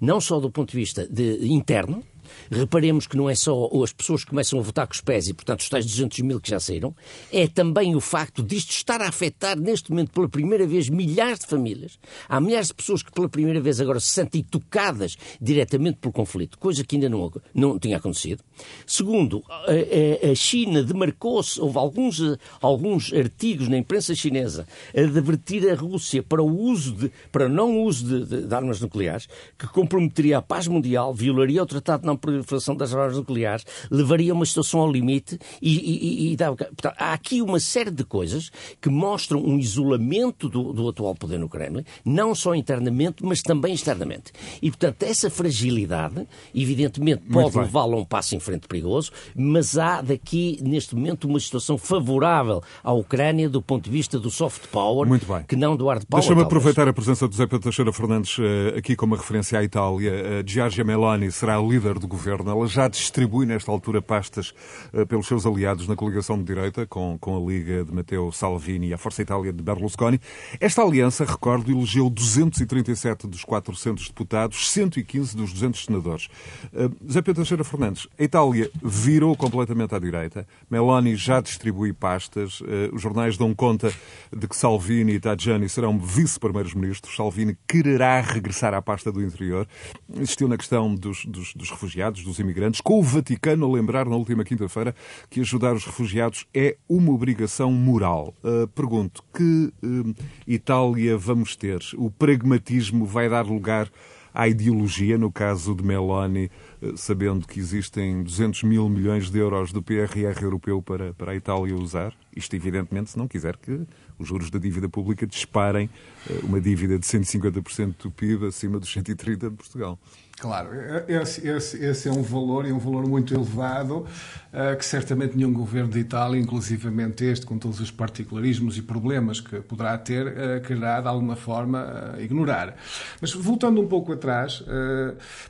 [0.00, 2.02] Não só do ponto de vista de- interno,
[2.50, 5.34] Reparemos que não é só as pessoas que começam a votar com os pés e,
[5.34, 6.94] portanto, os tais 200 mil que já saíram,
[7.32, 11.46] é também o facto disto estar a afetar, neste momento, pela primeira vez, milhares de
[11.46, 11.98] famílias.
[12.28, 16.58] Há milhares de pessoas que, pela primeira vez, agora se sentem tocadas diretamente pelo conflito,
[16.58, 18.42] coisa que ainda não, não tinha acontecido.
[18.86, 22.20] Segundo, a, a- China demarcou-se, houve alguns,
[22.60, 24.66] alguns artigos na imprensa chinesa
[24.96, 28.80] a advertir a Rússia para o uso de, para não uso de, de- de armas
[28.80, 33.64] nucleares, que comprometeria a paz mundial, violaria o Tratado de Não Proliferação das Armas Nucleares,
[33.90, 37.90] levaria a uma situação ao limite e, e- e- dava- portanto, há aqui uma série
[37.90, 43.24] de coisas que mostram um isolamento do, do atual poder no Kremlin, não só internamente,
[43.24, 44.32] mas também externamente.
[44.62, 50.00] E, portanto, essa fragilidade, evidentemente, pode levá-lo a um passo em frente perigoso, mas há
[50.00, 55.06] daqui, neste momento, uma situação favorável à Ucrânia do ponto de vista do soft power,
[55.46, 56.22] que não do hard power.
[56.22, 60.10] Deixa-me aproveitar a presença do José Pedro Teixeira Fernandes eh, aqui como referência à Itália.
[60.10, 62.50] Eh, Giorgia Meloni será a líder do governo.
[62.50, 64.52] Ela já distribui nesta altura pastas
[64.92, 68.88] eh, pelos seus aliados na coligação de direita, com, com a Liga de Matteo Salvini
[68.88, 70.20] e a Força Itália de Berlusconi.
[70.60, 76.28] Esta aliança, recordo, elegeu 237 dos 400 deputados, 115 dos 200 senadores.
[76.74, 80.46] Eh, José Pedro Teixeira Fernandes, a Itália virou completamente à direita.
[80.70, 82.60] Meloni já distribui pastas.
[82.66, 83.92] Eh, Os jornais dão conta
[84.36, 87.14] de que Salvini e Tajani serão vice-primeiros ministros.
[87.14, 89.66] Salvini quererá regressar à pasta do interior.
[90.12, 94.16] Insistiu na questão dos, dos- dos refugiados, dos imigrantes, com o Vaticano a lembrar na
[94.16, 94.94] última quinta-feira
[95.28, 98.34] que ajudar os refugiados é uma obrigação moral.
[98.42, 101.80] Eh, pergunto, que eh, Itália vamos ter?
[101.96, 103.90] O pragmatismo vai dar lugar
[104.32, 109.72] à ideologia, no caso de Meloni, eh, sabendo que existem 200 mil milhões de euros
[109.72, 112.14] do PRR europeu para, para a Itália usar?
[112.34, 113.80] Isto, evidentemente, se não quiser que
[114.20, 115.88] os juros da dívida pública disparem
[116.28, 119.98] eh, uma dívida de 150% do PIB acima dos 130% de Portugal.
[120.38, 120.70] Claro,
[121.06, 124.06] esse, esse- esse é um valor e um valor muito elevado
[124.54, 129.38] eh, que certamente nenhum governo de Itália, inclusivamente este, com todos os particularismos e problemas
[129.38, 132.74] que poderá ter, eh, quererá de alguma forma ignorar.
[133.20, 134.62] Mas voltando um pouco atrás,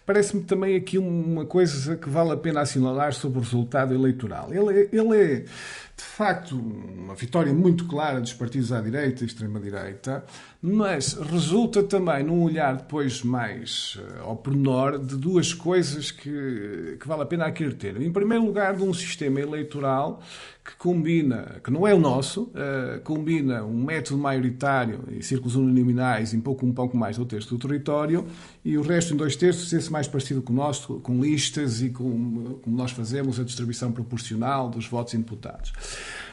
[0.04, 4.52] parece-me também aqui uma coisa que vale a pena assinalar sobre o resultado eleitoral.
[4.52, 5.44] Ele ele é
[6.00, 10.24] de facto, uma vitória muito clara dos partidos à direita e extrema-direita,
[10.62, 17.06] mas resulta também num olhar depois mais eh, ao pormenor de duas coisas que, que
[17.06, 18.00] vale a pena aqui ter.
[18.00, 20.22] Em primeiro lugar, de um sistema eleitoral
[20.70, 26.32] que combina, que não é o nosso, eh, combina um método maioritário e círculos uninominais
[26.32, 28.24] em pouco, um pouco mais do terço do território
[28.64, 31.90] e o resto em dois terços, esse mais parecido com o nosso, com listas e
[31.90, 35.72] com, como nós fazemos a distribuição proporcional dos votos em deputados.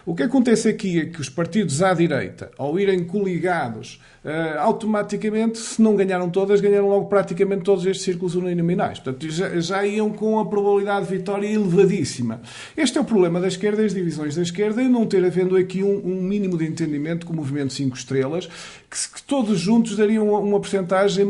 [0.06, 5.58] O que acontece aqui é que os partidos à direita, ao irem coligados, uh, automaticamente,
[5.58, 9.00] se não ganharam todas, ganharam logo praticamente todos estes círculos uninominais.
[9.00, 12.42] Portanto, já, já, iam com a probabilidade de vitória elevadíssima.
[12.76, 15.56] Este é o problema da esquerda e as divisões da esquerda e não ter havendo
[15.56, 18.48] aqui um, um, mínimo de entendimento com o movimento 5 estrelas,
[18.90, 21.26] que, que todos juntos dariam uma, uma porcentagem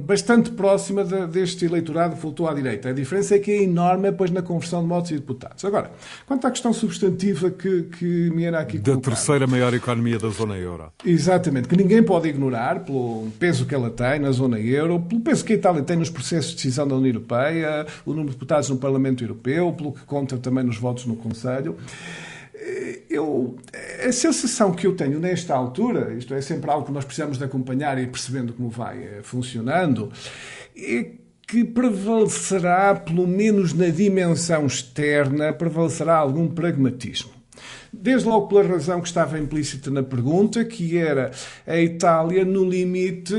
[0.00, 2.90] bastante próxima de, deste eleitorado que voltou à direita.
[2.90, 5.64] A diferença é que é enorme, pois, na conversão de votos e deputados.
[5.64, 5.90] Agora,
[6.26, 10.56] quanto à questão substantiva que, que me era aqui Da terceira maior economia da zona
[10.56, 10.92] euro.
[11.04, 15.44] Exatamente, que ninguém pode ignorar pelo peso que ela tem na zona euro, pelo peso
[15.44, 18.68] que a Itália tem nos processos de decisão da União Europeia, o número de deputados
[18.68, 21.76] no Parlamento Europeu, pelo que conta também nos votos no Conselho.
[23.10, 23.56] Eu,
[24.06, 27.44] a sensação que eu tenho nesta altura, isto é sempre algo que nós precisamos de
[27.44, 30.10] acompanhar e percebendo como vai eh, funcionando,
[30.74, 31.10] é
[31.46, 37.33] que prevalecerá, pelo menos na dimensão externa, prevalecerá algum pragmatismo.
[38.00, 41.30] Desde logo pela razão que estava implícita na pergunta, que era
[41.66, 43.34] a Itália, no limite,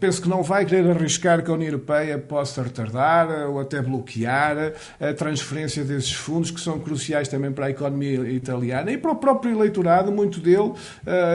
[0.00, 4.72] penso que não vai querer arriscar que a União Europeia possa retardar ou até bloquear
[5.00, 9.16] a transferência desses fundos, que são cruciais também para a economia italiana e para o
[9.16, 10.74] próprio eleitorado, muito dele, uh,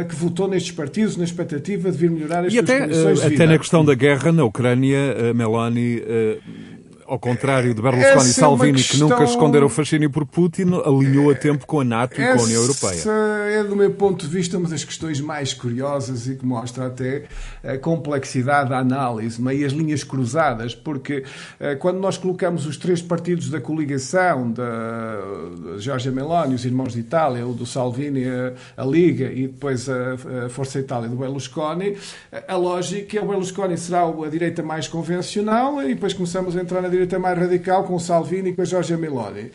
[0.07, 3.13] que votou nestes partidos na expectativa de vir melhorar as e suas até, condições de
[3.13, 3.29] vida.
[3.29, 3.43] vida.
[3.43, 6.72] até na questão da guerra na Ucrânia, Meloni uh,
[7.13, 9.07] ao contrário de Berlusconi e é Salvini, questão...
[9.07, 12.39] que nunca esconderam o fascínio por Putin, alinhou a tempo com a NATO e com
[12.39, 12.93] a União Europeia.
[12.93, 16.87] Essa é, do meu ponto de vista, uma das questões mais curiosas e que mostra
[16.87, 17.25] até
[17.63, 21.23] a complexidade da análise, meio as linhas cruzadas, porque
[21.59, 25.19] eh, quando nós colocamos os três partidos da coligação, da
[25.77, 28.23] Giorgia Meloni, os Irmãos de Itália, o do Salvini,
[28.75, 31.95] a, Liga e depois a, Força Itália do Berlusconi,
[32.47, 36.81] a lógica é o Berlusconi será a direita mais convencional e depois começamos a entrar
[36.81, 39.51] na direita mais radical com Salvini e com a Giorgia Meloni.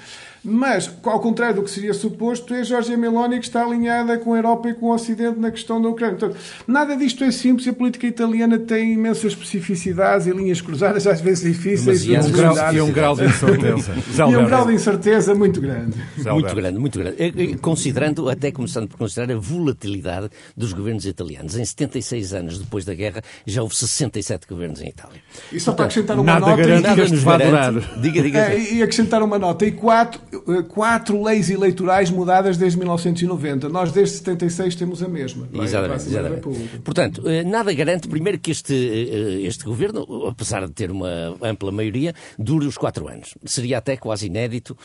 [0.48, 4.38] Mas, ao contrário do que seria suposto, é Jorge Meloni que está alinhada com a
[4.38, 6.16] Europa e com o Ocidente na questão da Ucrânia.
[6.16, 11.06] Portanto, nada disto é simples e a política italiana tem imensas especificidades e linhas cruzadas,
[11.06, 12.04] às vezes difíceis.
[12.04, 13.94] E um, grau, e um grau de incerteza.
[14.30, 15.96] e um grau de incerteza muito grande.
[16.16, 17.56] Muito grande, muito grande.
[17.58, 21.56] Considerando, até começando por considerar a volatilidade dos governos italianos.
[21.56, 25.20] Em 76 anos depois da guerra, já houve 67 governos em Itália.
[25.52, 26.62] E só Portanto, para acrescentar uma nada nota...
[26.62, 27.72] Garante nada que nos vai durar.
[28.00, 28.38] Diga, diga.
[28.38, 29.64] É, e acrescentar uma nota.
[29.66, 30.20] E quatro
[30.68, 33.68] quatro leis eleitorais mudadas desde 1990.
[33.68, 35.48] Nós, desde 76, temos a mesma.
[35.52, 36.06] Exatamente.
[36.06, 36.78] exatamente.
[36.84, 41.70] Portanto, eh, nada garante, primeiro, que este, eh, este governo, apesar de ter uma ampla
[41.70, 43.34] maioria, dure os quatro anos.
[43.44, 44.76] Seria até quase inédito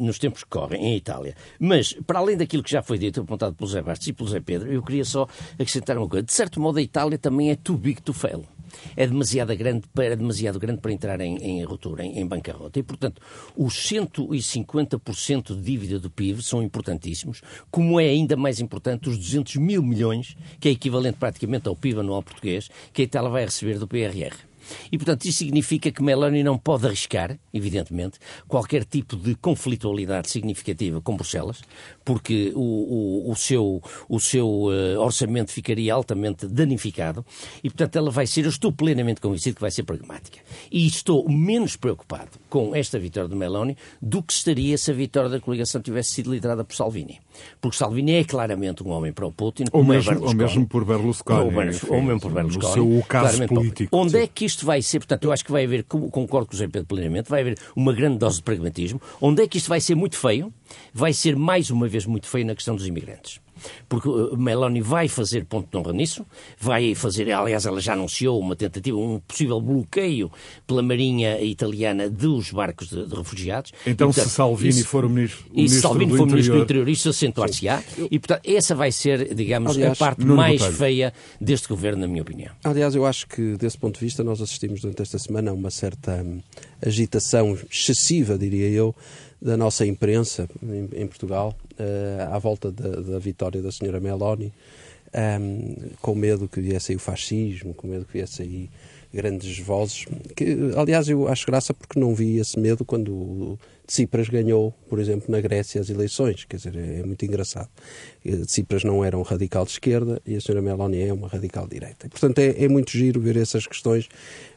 [0.00, 1.34] nos tempos que correm em Itália.
[1.58, 4.40] Mas, para além daquilo que já foi dito, apontado pelo Zé Bastos e pelo Zé
[4.40, 6.24] Pedro, eu queria só acrescentar uma coisa.
[6.24, 8.44] De certo modo, a Itália também é too big to fail
[8.96, 12.78] é demasiado grande para, é demasiado grande para entrar em, em ruptura, em, em bancarrota.
[12.78, 13.20] E, portanto,
[13.56, 19.56] os 150% de dívida do PIB são importantíssimos, como é ainda mais importante os 200
[19.56, 23.78] mil milhões, que é equivalente praticamente ao PIB anual português, que a Itália vai receber
[23.78, 24.45] do PRR.
[24.90, 31.00] E, portanto, isso significa que Meloni não pode arriscar, evidentemente, qualquer tipo de conflitualidade significativa
[31.00, 31.62] com Bruxelas,
[32.04, 37.24] porque o, o, o seu, o seu uh, orçamento ficaria altamente danificado
[37.62, 40.38] e, portanto, ela vai ser, eu estou plenamente convencido que vai ser pragmática.
[40.70, 45.28] E estou menos preocupado com esta vitória de Meloni do que estaria se a vitória
[45.28, 47.20] da coligação tivesse sido liderada por Salvini.
[47.60, 50.84] Porque Salvini é claramente um homem para o Putin, ou é mesmo, ou mesmo por
[50.84, 51.54] Berlusconi.
[51.54, 52.72] Ou, enfim, ou mesmo por Berlusconi.
[52.72, 53.96] Seu caso político.
[53.96, 54.18] Onde sim.
[54.18, 54.98] é que isto vai ser?
[54.98, 57.92] Portanto, eu acho que vai haver, concordo com o José Pedro plenamente, vai haver uma
[57.92, 59.00] grande dose de pragmatismo.
[59.20, 60.52] Onde é que isto vai ser muito feio?
[60.92, 63.40] Vai ser mais uma vez muito feio na questão dos imigrantes
[63.88, 66.24] porque uh, Meloni vai fazer ponto de honra nisso,
[66.58, 70.30] vai fazer, aliás, ela já anunciou uma tentativa, um possível bloqueio
[70.66, 73.72] pela Marinha Italiana dos barcos de, de refugiados.
[73.86, 76.24] Então, e, portanto, se Salvini isso, for o ministro, o e ministro Salvini do for
[76.24, 76.32] interior...
[76.32, 80.60] ministro do Interior, isso acentuar-se-á, e, portanto, essa vai ser, digamos, aliás, a parte mais
[80.60, 80.76] detalhe.
[80.76, 82.52] feia deste governo, na minha opinião.
[82.64, 85.70] Aliás, eu acho que, desse ponto de vista, nós assistimos durante esta semana a uma
[85.70, 86.40] certa hum,
[86.84, 88.94] agitação excessiva, diria eu,
[89.40, 94.46] da nossa imprensa em, em Portugal uh, à volta da, da, vitória da senhora Meloni,
[94.46, 98.70] um, ehm, com medo que viesse aí o fascismo, com medo que viesse aí
[99.12, 100.06] grandes vozes.
[100.34, 105.26] Que, aliás, eu acho graça porque não vi esse medo quando Tsipras ganhou, por exemplo,
[105.28, 106.44] na Grécia as eleições.
[106.44, 107.68] Quer dizer, é, muito engraçado.
[108.24, 111.64] Eh, Tsipras não era um radical de esquerda e a senhora Meloni é uma radical
[111.68, 112.08] de direita.
[112.08, 114.06] Portanto, é, é muito giro ver essas questões.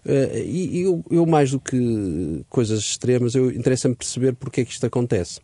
[0.05, 4.71] Uh, e eu, eu, mais do que coisas extremas, eu interessa-me perceber porque é que
[4.71, 5.39] isto acontece.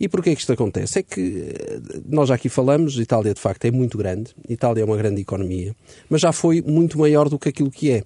[0.00, 1.00] E porquê é que isto acontece?
[1.00, 4.84] É que eh, nós já aqui falamos, Itália de facto é muito grande, Itália é
[4.84, 5.74] uma grande economia,
[6.08, 8.04] mas já foi muito maior do que aquilo que é.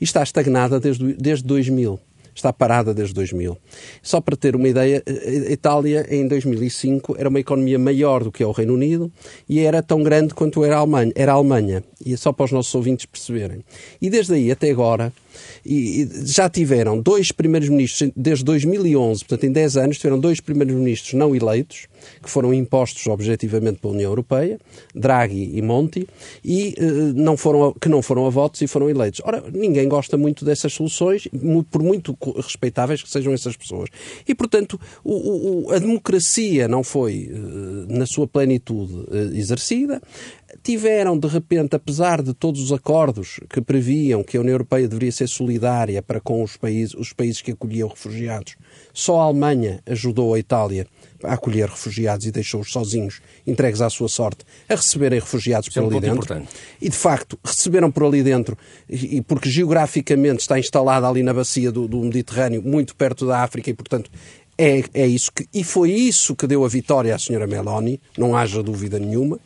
[0.00, 2.00] E está estagnada desde, desde 2000
[2.38, 3.56] está parada desde 2000.
[4.02, 8.42] Só para ter uma ideia, a Itália em 2005 era uma economia maior do que
[8.42, 9.12] é o Reino Unido
[9.48, 11.12] e era tão grande quanto era a Alemanha.
[11.14, 11.84] Era a Alemanha.
[12.04, 13.64] E é só para os nossos ouvintes perceberem.
[14.00, 15.12] E desde aí até agora,
[15.64, 20.40] e, e já tiveram dois primeiros ministros, desde 2011, portanto em 10 anos, tiveram dois
[20.40, 21.86] primeiros ministros não eleitos,
[22.22, 24.58] que foram impostos objetivamente pela União Europeia,
[24.94, 26.08] Draghi e Monti,
[26.44, 26.82] e eh,
[27.14, 29.20] não foram, que não foram a votos e foram eleitos.
[29.24, 31.28] Ora, ninguém gosta muito dessas soluções,
[31.70, 33.88] por muito respeitáveis que sejam essas pessoas.
[34.26, 40.00] E, portanto, o, o, a democracia não foi, eh, na sua plenitude, eh, exercida
[40.62, 45.12] tiveram, de repente, apesar de todos os acordos que previam que a União Europeia deveria
[45.12, 48.56] ser solidária para com os países, os países que acolhiam refugiados,
[48.92, 50.86] só a Alemanha ajudou a Itália
[51.22, 55.80] a acolher refugiados e deixou-os sozinhos, entregues à sua sorte, a receberem refugiados Isso por
[55.80, 56.16] é um ali dentro.
[56.16, 56.48] Importante.
[56.80, 58.56] E, de facto, receberam por ali dentro,
[58.88, 63.68] e, porque geograficamente está instalada ali na bacia do, do Mediterrâneo, muito perto da África,
[63.68, 64.10] e, portanto,
[64.56, 68.36] é, é isso que, e foi isso que deu a vitória à senhora Meloni, não
[68.36, 69.38] haja dúvida nenhuma.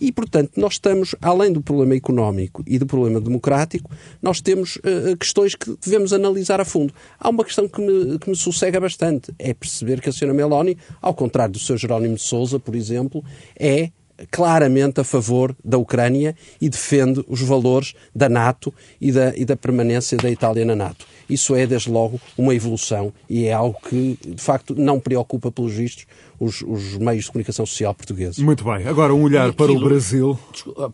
[0.00, 3.90] E, portanto, nós estamos, além do problema económico e do problema democrático,
[4.22, 6.92] nós temos uh, questões que devemos analisar a fundo.
[7.18, 10.76] Há uma questão que me, que me sossega bastante, é perceber que a senhora Meloni,
[11.00, 13.24] ao contrário do seu Jerónimo de Sousa, por exemplo,
[13.58, 13.90] é
[14.30, 19.56] claramente a favor da Ucrânia e defende os valores da NATO e da, e da
[19.56, 21.06] permanência da Itália na NATO.
[21.28, 25.72] Isso é, desde logo, uma evolução e é algo que, de facto, não preocupa, pelos
[25.72, 26.06] vistos,
[26.38, 28.38] os, os, meios de comunicação social portugueses.
[28.38, 28.86] Muito bem.
[28.86, 30.38] Agora, um olhar aquilo, para o Brasil.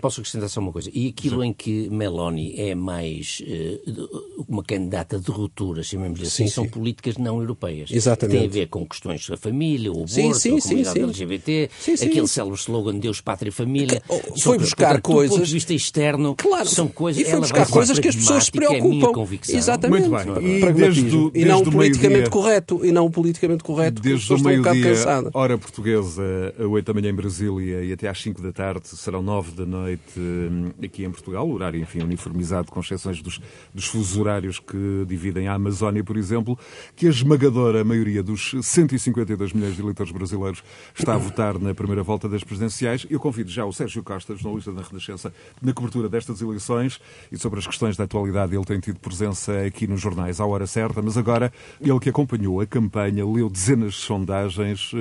[0.00, 0.90] Posso acrescentar só uma coisa?
[0.92, 1.48] E aquilo sim.
[1.48, 6.70] em que Meloni é mais uh, uma candidata de ruptura, chamemos assim, sim, são sim.
[6.70, 7.90] políticas não europeias.
[7.90, 8.38] Exatamente.
[8.38, 12.58] Tem a ver com questões da família, o aborto, sim, a comunidade LGBT, aquele célebre
[12.58, 14.02] slogan Deus, Pátria e Família.
[14.08, 15.30] Oh, foi buscar coisas...
[15.30, 17.22] Do ponto de vista externo, claro, são coisas...
[17.22, 19.28] E foi buscar coisas que as pessoas se preocupam.
[19.48, 20.08] É Exatamente.
[20.08, 20.58] Muito bem.
[20.58, 22.84] E, desde, desde e não o politicamente correto.
[22.84, 24.02] E não o politicamente correto.
[24.02, 24.92] Desde o meio-dia,
[25.26, 26.22] um hora portuguesa,
[26.58, 29.66] a 8 da manhã em Brasília e até às 5 da tarde, serão 9 da
[29.66, 33.40] noite hum, aqui em Portugal, horário, enfim, uniformizado, com exceções dos,
[33.74, 36.58] dos fusos horários que dividem a Amazónia, por exemplo,
[36.96, 40.62] que a esmagadora maioria dos 152 milhões de eleitores brasileiros
[40.98, 43.06] está a votar na primeira volta das presidenciais.
[43.10, 47.00] Eu convido já o Sérgio Costa, jornalista da Renascença, na cobertura destas eleições
[47.30, 48.54] e sobre as questões da atualidade.
[48.54, 52.60] Ele tem tido presença aqui nos jornais à hora certa, mas agora ele que acompanhou
[52.60, 54.92] a campanha, leu dezenas de sondagens.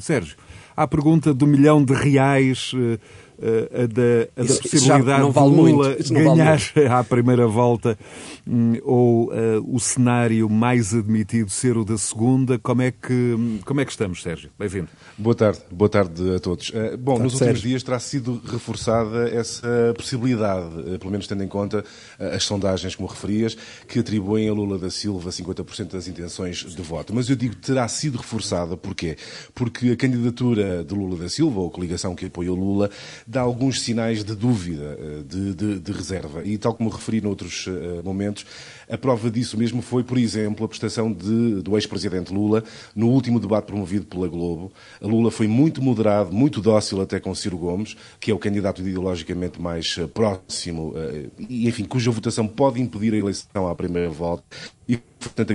[0.00, 0.36] Sérgio,
[0.76, 2.98] à pergunta do milhão de reais uh,
[3.42, 7.98] a da, a da possibilidade vale de Lula ganhar vale à primeira volta
[8.46, 12.58] hum, ou uh, o cenário mais admitido ser o da segunda.
[12.58, 14.50] Como é que, como é que estamos, Sérgio?
[14.58, 14.88] Bem-vindo.
[15.18, 16.70] Boa tarde, boa tarde a todos.
[16.70, 21.48] Uh, bom, nos últimos dias terá sido reforçada essa possibilidade, uh, pelo menos tendo em
[21.48, 21.84] conta
[22.18, 23.56] as sondagens, como referias,
[23.88, 27.14] que atribuem a Lula da Silva 50% das intenções de voto.
[27.14, 29.16] Mas eu digo terá sido reforçada, porquê?
[29.54, 32.90] Porque a candidatura de Lula da Silva, ou a coligação que apoia o Lula,
[33.32, 36.44] dá alguns sinais de dúvida, eh, de, de, de reserva.
[36.44, 38.44] E, tal como referi noutros uh, momentos,
[38.90, 42.62] a prova disso mesmo foi, por exemplo, a prestação de, do ex-presidente Lula
[42.94, 44.70] no último debate promovido pela Globo.
[45.00, 48.82] A Lula foi muito moderado, muito dócil até com Ciro Gomes, que é o candidato
[48.82, 50.94] ideologicamente mais uh, próximo
[51.38, 54.44] e, enfim, cuja votação pode impedir a eleição à primeira volta.
[54.86, 55.54] E, portanto,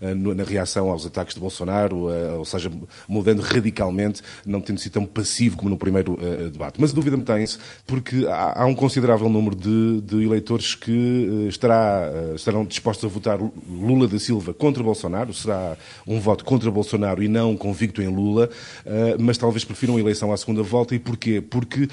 [0.00, 2.70] eh, na reação aos ataques de Bolsonaro, eh, ou seja,
[3.08, 6.80] mudando radicalmente, não tendo sido tão passivo como no primeiro eh, debate.
[6.80, 12.10] Mas a dúvida me tem-se, porque há um considerável número de, de eleitores que estará,
[12.34, 13.38] estarão dispostos a votar
[13.68, 15.76] Lula da Silva contra Bolsonaro, será
[16.06, 18.48] um voto contra Bolsonaro e não convicto em Lula,
[19.18, 20.94] mas talvez prefiram a eleição à segunda volta.
[20.94, 21.40] E porquê?
[21.40, 21.88] Porque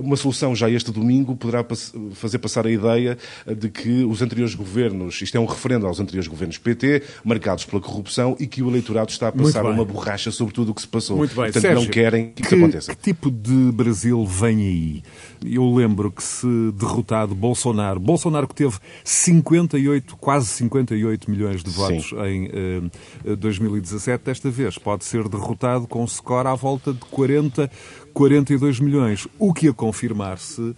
[0.00, 1.64] uma solução já este domingo poderá
[2.12, 3.16] fazer passar a ideia
[3.56, 7.80] de que os anteriores governos, isto é um referendo aos anteriores governos PT, marcados pela
[7.80, 10.88] corrupção e que o eleitorado está a passar uma borracha sobre tudo o que se
[10.88, 11.16] passou.
[11.16, 11.44] Muito bem.
[11.44, 12.94] Portanto, Sérgio, não querem que, que isso aconteça.
[12.94, 15.02] Que tipo de Brasil vem aí?
[15.44, 22.08] Eu lembro que se derrotado Bolsonaro, Bolsonaro que teve 58, quase 58 milhões de votos
[22.08, 22.16] Sim.
[22.26, 22.50] em
[23.32, 27.70] uh, 2017, desta vez pode ser derrotado com score à volta de 40,
[28.12, 30.74] 42 milhões, o que a confirmar-se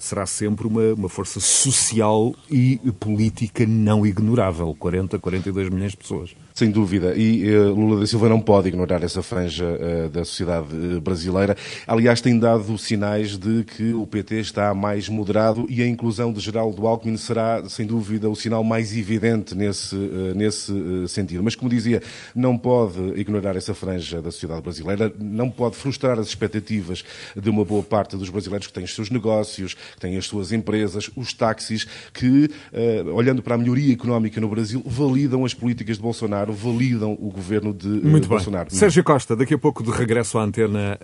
[0.00, 4.74] será sempre uma, uma força social e política não ignorável.
[4.76, 6.34] 40, 42 milhões de pessoas.
[6.54, 7.14] Sem dúvida.
[7.16, 11.56] E uh, Lula da Silva não pode ignorar essa franja uh, da sociedade uh, brasileira.
[11.86, 16.40] Aliás, tem dado sinais de que o PT está mais moderado e a inclusão de
[16.40, 19.96] Geraldo Alckmin será, sem dúvida, o sinal mais evidente nesse,
[20.34, 20.72] nesse
[21.08, 21.42] sentido.
[21.42, 22.02] Mas, como dizia,
[22.34, 27.04] não pode ignorar essa franja da sociedade brasileira, não pode frustrar as expectativas
[27.36, 30.52] de uma boa parte dos brasileiros que têm os seus negócios, que têm as suas
[30.52, 32.50] empresas, os táxis, que,
[33.12, 37.72] olhando para a melhoria económica no Brasil, validam as políticas de Bolsonaro, validam o governo
[37.72, 38.70] de Muito Bolsonaro.
[38.70, 38.78] Bem.
[38.78, 40.98] Sérgio Costa, daqui a pouco de regresso à antena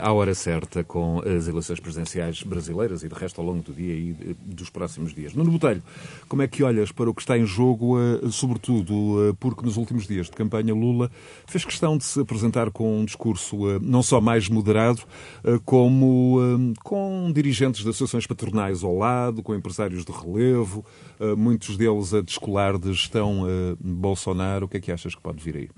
[0.00, 3.94] à hora certa com as eleições presidenciais brasileiras e de resto ao longo do dia
[3.94, 5.34] e dos próximos dias.
[5.34, 5.82] Nuno Botelho,
[6.28, 7.96] como é que olhas para o que está em jogo,
[8.30, 11.10] sobretudo porque nos últimos dias de campanha Lula
[11.46, 15.02] fez questão de se apresentar com um discurso não só mais moderado,
[15.64, 16.38] como
[16.82, 20.84] com dirigentes de associações patronais ao lado, com empresários de relevo,
[21.36, 23.44] muitos deles a descolar de gestão
[23.78, 24.66] Bolsonaro.
[24.66, 25.68] O que é que achas que pode vir aí?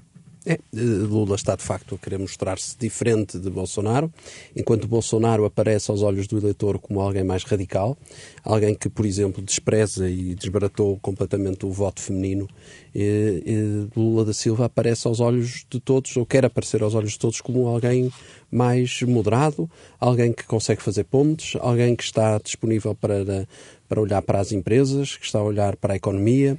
[0.46, 4.12] É, Lula está de facto a querer mostrar-se diferente de Bolsonaro,
[4.54, 7.96] enquanto Bolsonaro aparece aos olhos do eleitor como alguém mais radical,
[8.42, 12.46] alguém que, por exemplo, despreza e desbaratou completamente o voto feminino.
[12.94, 17.12] E, e Lula da Silva aparece aos olhos de todos, ou quer aparecer aos olhos
[17.12, 18.12] de todos, como alguém
[18.50, 19.68] mais moderado,
[19.98, 23.48] alguém que consegue fazer pontes, alguém que está disponível para
[23.94, 26.58] para olhar para as empresas, que está a olhar para a economia,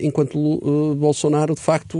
[0.00, 1.98] enquanto eh, Bolsonaro, de facto,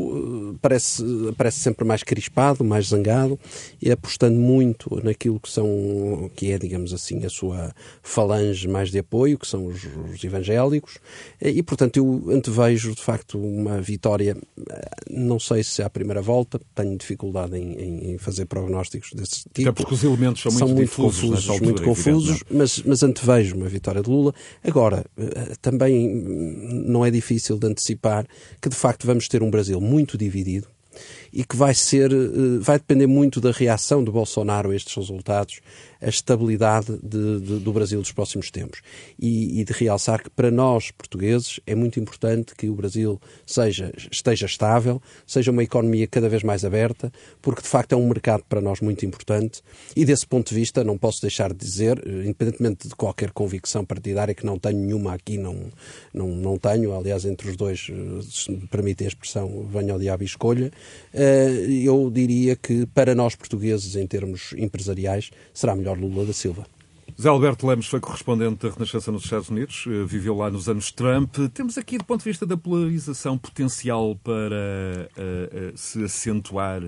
[0.54, 1.04] eh, parece,
[1.36, 3.38] parece sempre mais crispado, mais zangado,
[3.82, 7.70] e apostando muito naquilo que são, que é, digamos assim, a sua
[8.02, 10.98] falange mais de apoio, que são os, os evangélicos,
[11.40, 14.34] e, portanto, eu antevejo, de facto, uma vitória,
[14.70, 19.68] eh, não sei se à primeira volta, tenho dificuldade em, em fazer prognósticos desse tipo.
[19.68, 23.02] Até porque os elementos são, são muito, muito difusos, confusos, altura, muito confusos, mas, mas
[23.02, 24.32] antevejo uma vitória de Lula.
[24.64, 26.08] Agora, eh, também
[26.86, 28.26] não é difícil de antecipar
[28.60, 30.68] que, de facto, vamos ter um Brasil muito dividido
[31.36, 35.60] e que vai ser, eh, vai depender muito da reação do Bolsonaro a estes resultados
[36.00, 38.80] a estabilidade de, de, do Brasil dos próximos tempos.
[39.18, 43.92] E, e, de realçar que para nós, portugueses, é muito importante que o Brasil seja,
[44.10, 48.44] esteja estável, seja uma economia cada vez mais aberta, porque de facto é um mercado
[48.48, 49.62] para nós muito importante.
[49.94, 54.34] E desse ponto de vista, não posso deixar de dizer, independentemente de qualquer convicção partidária,
[54.34, 55.56] que não tenho nenhuma aqui, não,
[56.12, 57.90] não, não tenho, aliás, entre os dois,
[58.30, 60.70] se me permitem a expressão, venho ao diabo e escolha,
[61.12, 61.25] eh,
[61.84, 66.66] eu diria que para nós portugueses, em termos empresariais, será melhor Lula da Silva.
[67.16, 70.92] José Alberto Lemos foi correspondente da Renascença nos Estados Unidos, eh, viveu lá nos anos
[70.92, 71.34] Trump.
[71.54, 76.82] Temos aqui, do ponto de vista da polarização, potencial para uh, uh, se acentuar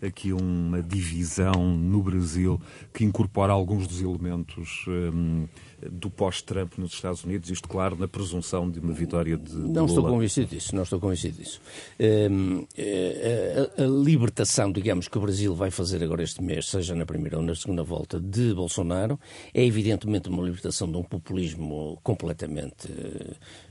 [0.00, 2.60] aqui uma divisão no Brasil
[2.92, 5.46] que incorpora alguns dos elementos um,
[5.90, 9.66] do pós-Trump nos Estados Unidos, isto, claro, na presunção de uma vitória de, de Não
[9.66, 9.86] Lula.
[9.86, 11.60] estou convencido disso, não estou convencido disso.
[12.00, 16.94] Um, a, a, a, libertação, digamos, que o Brasil vai fazer agora este mês, seja
[16.94, 19.18] na primeira ou na segunda volta, de Bolsonaro,
[19.52, 22.88] é evidentemente uma libertação de um populismo completamente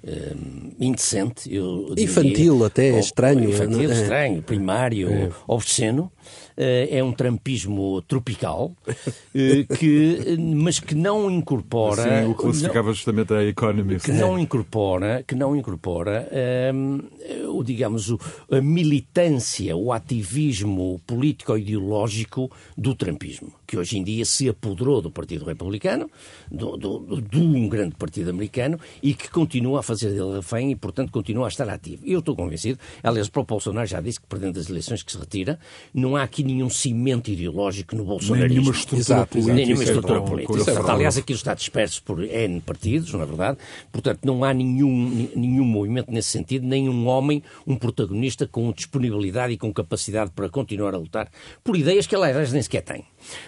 [0.04, 1.54] um, indecente.
[1.54, 3.50] Eu diria, infantil até, estranho.
[3.50, 4.02] Infantil, é?
[4.02, 5.32] estranho, primário, é.
[5.48, 6.12] obsceno.
[6.58, 8.72] Eh, é um trampismo tropical,
[9.34, 12.01] eh, que, mas que não incorpora.
[12.04, 14.06] Sim, o classificava não, justamente a Economist.
[14.06, 16.28] Que não incorpora, que não incorpora
[16.74, 18.14] um, ehm, o, digamos,
[18.50, 25.46] a militância, o ativismo político-ideológico do trampismo, que hoje em dia se apoderou do Partido
[25.46, 26.10] Republicano,
[26.50, 30.76] do, do, de um grande partido americano, e que continua a fazer dele refém e,
[30.76, 32.04] portanto, continua a estar ativo.
[32.06, 35.18] Eu estou convencido, aliás, o próprio Bolsonaro já disse que, perdendo as eleições, que se
[35.18, 35.60] retira,
[35.94, 38.48] não há aqui nenhum cimento ideológico no bolsonarismo.
[38.48, 39.54] Nem nenhuma estrutura Exato, política.
[39.54, 40.92] Nenhuma estrutura política.
[40.92, 43.58] Aliás, aquilo está disperso por N partidos, não é verdade?
[43.92, 49.54] Portanto, não há nenhum, nenhum movimento nesse sentido, nem um homem, um protagonista com disponibilidade
[49.54, 51.30] e com capacidade para continuar a lutar
[51.64, 53.06] por ideias que, aliás, nem sequer tem.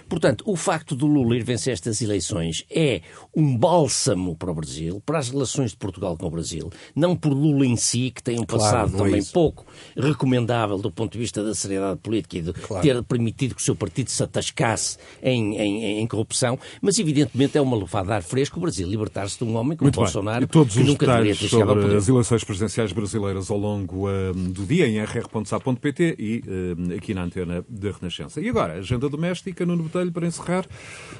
[0.08, 3.02] Portanto, o facto do Lula ir vencer estas eleições é
[3.36, 7.34] um bálsamo para o Brasil, para as relações de Portugal com o Brasil, não por
[7.34, 9.66] Lula em si, que tem um claro, passado também é pouco
[9.96, 12.84] recomendável do ponto de vista da seriedade política e de claro.
[12.84, 17.62] ter permitido que o seu partido se atascasse em, em, em corrupção, mas evidentemente é
[17.62, 20.46] uma levada fresco o Brasil libertar-se de um homem como Muito Bolsonaro bem.
[20.46, 21.96] E todos que os nunca ao poder.
[21.96, 27.24] as eleições presidenciais brasileiras ao longo um, do dia em rr.sa.pt e um, aqui na
[27.24, 28.42] antena da Renascença.
[28.42, 30.66] E agora, agenda doméstica, Nuno Botelho, para encerrar.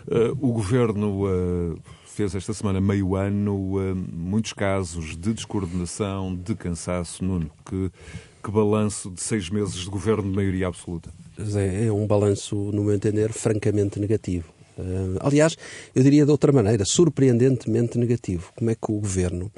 [0.08, 1.26] Uh, o Governo...
[1.28, 1.80] Uh,
[2.14, 7.26] fez esta semana meio ano muitos casos de descoordenação, de cansaço.
[7.26, 7.92] Nuno, que,
[8.44, 11.10] que balanço de seis meses de governo de maioria absoluta?
[11.56, 14.54] É, é um balanço, no meu entender, francamente negativo.
[14.78, 15.56] Uh, aliás,
[15.94, 18.52] eu diria de outra maneira, surpreendentemente negativo.
[18.56, 19.52] Como é que o governo,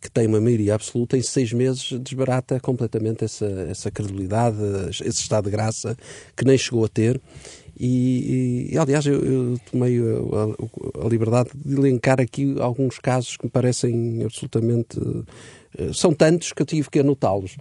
[0.00, 4.56] que tem uma maioria absoluta, em seis meses desbarata completamente essa, essa credibilidade,
[5.04, 5.96] esse estado de graça
[6.36, 7.20] que nem chegou a ter.
[7.80, 13.36] E, e aliás, eu, eu tomei a, a, a, liberdade de elencar aqui alguns casos
[13.36, 14.98] que me parecem absolutamente
[15.92, 17.56] são tantos que eu tive que anotá-los.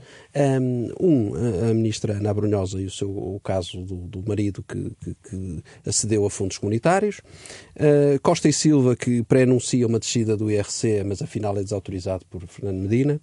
[0.99, 1.33] Um,
[1.69, 5.63] a ministra Ana Brunhosa e o, seu, o caso do, do marido que, que, que,
[5.85, 7.21] acedeu a fundos comunitários.
[7.75, 12.41] Uh, Costa e Silva, que pré-anuncia uma descida do IRC, mas afinal é desautorizado por
[12.47, 13.19] Fernando Medina.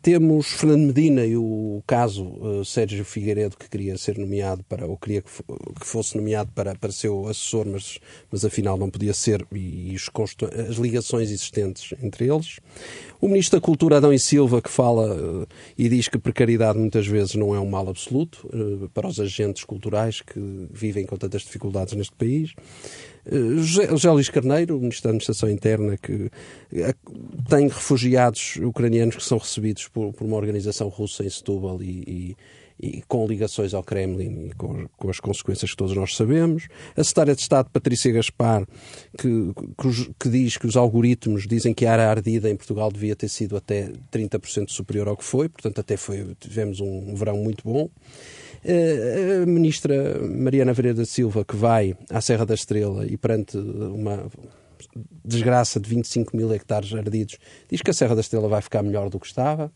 [0.00, 4.96] Temos Fernando Medina e o caso uh, Sérgio Figueiredo, que queria ser nomeado para, ou
[4.96, 7.98] queria que, que fosse nomeado para, para seu assessor, mas,
[8.30, 10.08] mas afinal não podia ser, e, e os,
[10.68, 12.60] as ligações existentes entre eles.
[13.20, 15.46] O Ministro da Cultura, Adão e Silva, que fala uh,
[15.76, 19.64] e diz que precariedade muitas vezes não é um mal absoluto uh, para os agentes
[19.64, 20.40] culturais que
[20.72, 22.54] vivem com tantas dificuldades neste país.
[23.30, 26.30] José, José Luís Carneiro, o Ministro da Administração Interna, que
[27.48, 32.36] tem refugiados ucranianos que são recebidos por, por uma organização russa em Setúbal e,
[32.80, 36.68] e, e, com ligações ao Kremlin e com, com, as consequências que todos nós sabemos.
[36.96, 38.66] A Secretária de Estado, Patrícia Gaspar,
[39.18, 43.14] que, que, que, diz que os algoritmos dizem que a área ardida em Portugal devia
[43.14, 47.62] ter sido até 30% superior ao que foi, portanto até foi, tivemos um verão muito
[47.64, 47.90] bom.
[48.64, 53.56] Eh, a ministra Mariana Vereira da Silva, que vai à Serra da Estrela e perante
[53.56, 54.26] uma
[55.24, 57.38] desgraça de 25 mil hectares ardidos,
[57.70, 59.70] diz que a Serra da Estrela vai ficar melhor do que estava.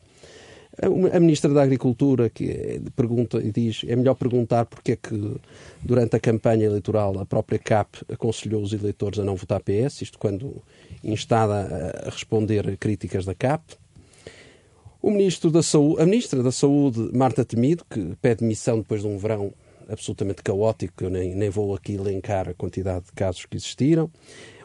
[1.13, 5.37] A Ministra da Agricultura que pergunta e diz é melhor perguntar porque é que
[5.83, 10.19] durante a campanha eleitoral a própria CAP aconselhou os eleitores a não votar PS, isto
[10.19, 10.63] quando
[11.05, 13.82] instada a responder críticas da CAP.
[15.03, 19.09] O Ministro da Saúde, a Ministra da Saúde, Marta Temido, que pede missão depois de
[19.09, 19.53] um verão
[19.89, 24.09] absolutamente caótico, eu nem, nem vou aqui elencar a quantidade de casos que existiram.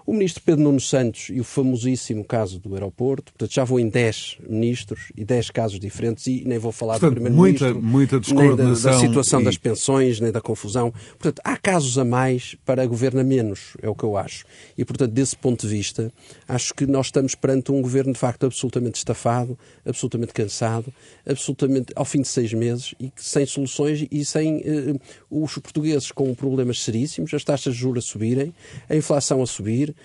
[0.07, 3.89] O ministro Pedro Nuno Santos e o famosíssimo caso do aeroporto, portanto já vou em
[3.89, 8.33] 10 ministros e 10 casos diferentes e nem vou falar portanto, do primeiro-ministro, muita, muita
[8.33, 9.43] nem da, da situação e...
[9.43, 10.93] das pensões, nem da confusão.
[11.19, 14.45] Portanto, há casos a mais para governo a menos, é o que eu acho.
[14.77, 16.09] E, portanto, desse ponto de vista,
[16.47, 20.85] acho que nós estamos perante um governo, de facto, absolutamente estafado, absolutamente cansado,
[21.27, 24.99] absolutamente ao fim de seis meses e sem soluções e sem uh,
[25.29, 28.53] os portugueses com problemas seríssimos, as taxas de juros a subirem,
[28.89, 29.96] a inflação a subir,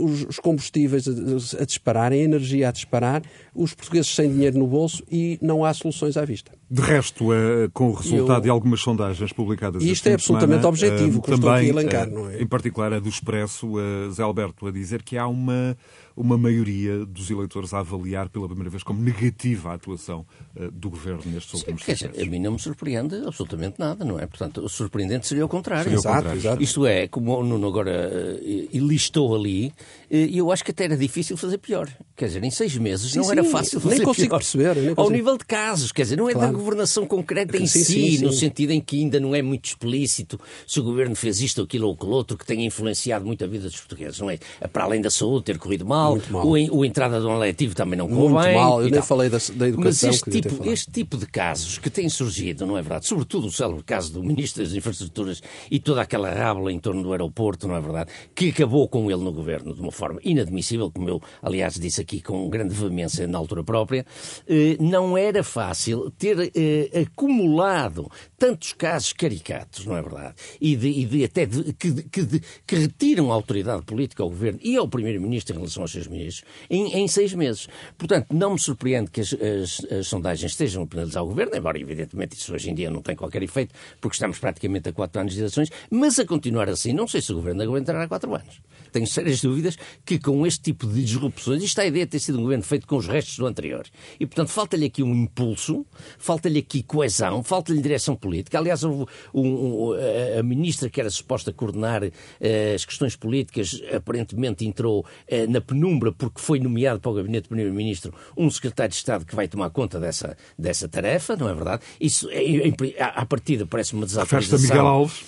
[0.00, 3.22] os, os, combustíveis a, a, dispararem, a energia a disparar,
[3.54, 6.52] os portugueses sem dinheiro no bolso e não há soluções à vista.
[6.70, 8.42] De resto, uh, com o resultado Eu...
[8.42, 12.10] de algumas sondagens publicadas Isto é absolutamente semana, objetivo, que também, estou aqui a elencar,
[12.10, 12.42] não é?
[12.42, 13.72] Em particular a do Expresso,
[14.12, 15.76] Zé Alberto a dizer que há uma
[16.18, 20.26] uma maioria dos eleitores a avaliar pela primeira vez como negativa a atuação
[20.56, 24.18] uh, do governo nestes últimos Sim, dizer, A mim não me surpreende absolutamente nada, não
[24.18, 24.26] é?
[24.26, 25.84] Portanto, o surpreendente seria o contrário.
[25.84, 26.40] Seria exato, o contrário.
[26.40, 26.62] Exato.
[26.62, 29.72] Isto é, como o Nuno agora uh, listou ali,
[30.10, 31.88] e uh, eu acho que até era difícil fazer pior.
[32.16, 34.38] Quer dizer, em seis meses sim, não sim, era fácil fazer nem consigo pior.
[34.38, 35.00] Perceber, nem consigo.
[35.00, 36.52] Ao nível de casos, quer dizer, não é claro.
[36.52, 40.40] da governação concreta em sim, si, no sentido em que ainda não é muito explícito
[40.66, 43.64] se o governo fez isto, aquilo ou aquilo outro, que tenha influenciado muito a vida
[43.64, 44.38] dos portugueses, não é?
[44.72, 46.46] Para além da saúde ter corrido mal, mal.
[46.46, 49.38] O, o entrada de um letivo também não correu Muito mal, eu nem falei da,
[49.54, 50.08] da educação.
[50.10, 53.06] Mas este tipo, este tipo de casos que têm surgido, não é verdade?
[53.06, 57.12] Sobretudo o célebre caso do Ministro das Infraestruturas e toda aquela rábula em torno do
[57.12, 58.10] aeroporto, não é verdade?
[58.34, 62.20] Que acabou com ele no governo de uma forma inadmissível, como eu, aliás, disse aqui
[62.20, 64.06] com grande veemência na altura própria.
[64.48, 70.34] Eh, não era fácil ter eh, acumulado tantos casos caricatos, não é verdade?
[70.60, 74.58] E, de, e de, até de, que, que, que retiram a autoridade política ao governo
[74.62, 77.68] e ao Primeiro-Ministro em relação aos seus ministros em, em, seis meses.
[77.96, 81.78] Portanto, não me surpreende que as, as, as, sondagens estejam a penalizar o governo, embora,
[81.78, 85.34] evidentemente, isso hoje em dia não tem qualquer efeito, porque estamos praticamente a quatro anos
[85.34, 88.60] de eleições, mas a continuar assim, não sei se o governo aguentará quatro anos.
[88.92, 92.38] Tenho sérias dúvidas que com este tipo de disrupções, isto a ideia de ter sido
[92.38, 93.86] um governo feito com os restos do anterior.
[94.18, 95.84] E, portanto, falta-lhe aqui um impulso,
[96.18, 98.58] falta-lhe aqui coesão, falta-lhe direção política.
[98.58, 99.92] Aliás, um, um,
[100.38, 106.12] a ministra que era suposta coordenar uh, as questões políticas, aparentemente entrou uh, na penumbra
[106.12, 109.70] porque foi nomeado para o gabinete do Primeiro-Ministro um secretário de Estado que vai tomar
[109.70, 111.82] conta dessa, dessa tarefa, não é verdade?
[112.00, 114.68] Isso, é, é, à partida, parece uma desautorização.
[114.68, 115.24] Miguel Alves.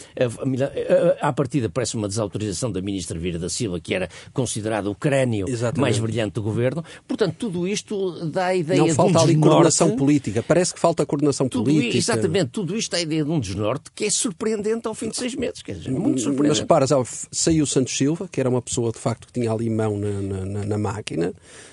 [1.20, 5.48] À partida, parece uma desautorização da ministra Vira da Silva, que era considerado o crânio
[5.48, 5.80] Exatamente.
[5.80, 6.84] mais brilhante do governo.
[7.06, 10.42] Portanto, tudo isto dá a ideia não de falta um ali coordenação política.
[10.42, 11.98] Parece que falta coordenação tudo política.
[11.98, 12.50] Exatamente.
[12.50, 15.34] Tudo isto dá a ideia de um desnorte que é surpreendente ao fim de seis
[15.34, 15.62] meses.
[15.62, 16.48] Quer dizer, muito surpreendente.
[16.48, 16.90] Mas reparas,
[17.30, 20.64] saiu Santos Silva, que era uma pessoa de facto que tinha ali mão na, na,
[20.66, 21.32] na máquina,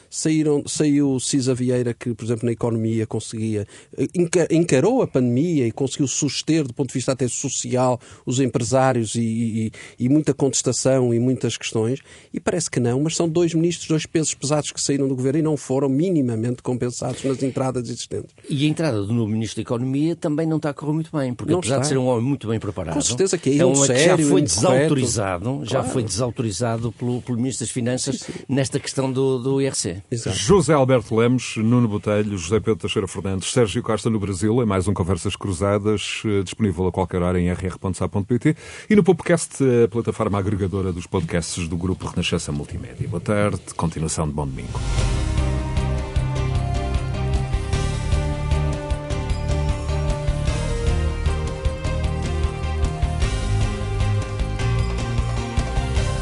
[0.10, 4.08] saíram, saiu Cisa Vieira, que, por exemplo, na economia conseguia, eh,
[4.51, 9.22] encarou a pandemia e conseguiu suster, do ponto de vista até social, os empresários e,
[9.22, 11.99] e, e, muita contestação e muitas questões.
[12.34, 15.39] E parece que não, mas são dois ministros, dois pesos pesados que saíram do governo
[15.39, 18.34] e não foram minimamente compensados nas entradas existentes.
[18.49, 21.34] E a entrada do novo ministro da Economia também não está a correr muito bem,
[21.34, 21.84] porque não apesar está.
[21.84, 24.30] de ser um homem muito bem preparado, com certeza que é, é um sério, já
[24.30, 25.66] foi desautorizado, claro.
[25.66, 28.39] já foi desautorizado pelo, pelo ministro das Finanças sim, sim.
[28.47, 29.97] nesta questão do, do IRC.
[29.98, 30.16] É?
[30.16, 30.38] Exato.
[30.38, 34.88] José Alberto Lemos, Nuno Botelho, José Pedro Teixeira Fernandes, Sérgio Costa no Brasil, em mais
[34.88, 38.56] um Conversas Cruzadas, eh, disponível a qualquer hora em rr.sa.pt
[38.89, 43.08] e no podcast, a plataforma agregadora dos podcasts do Grupo Renascença Multimédia.
[43.08, 44.80] Boa tarde, continuação de bom domingo.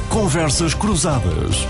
[0.10, 1.68] Conversas Cruzadas.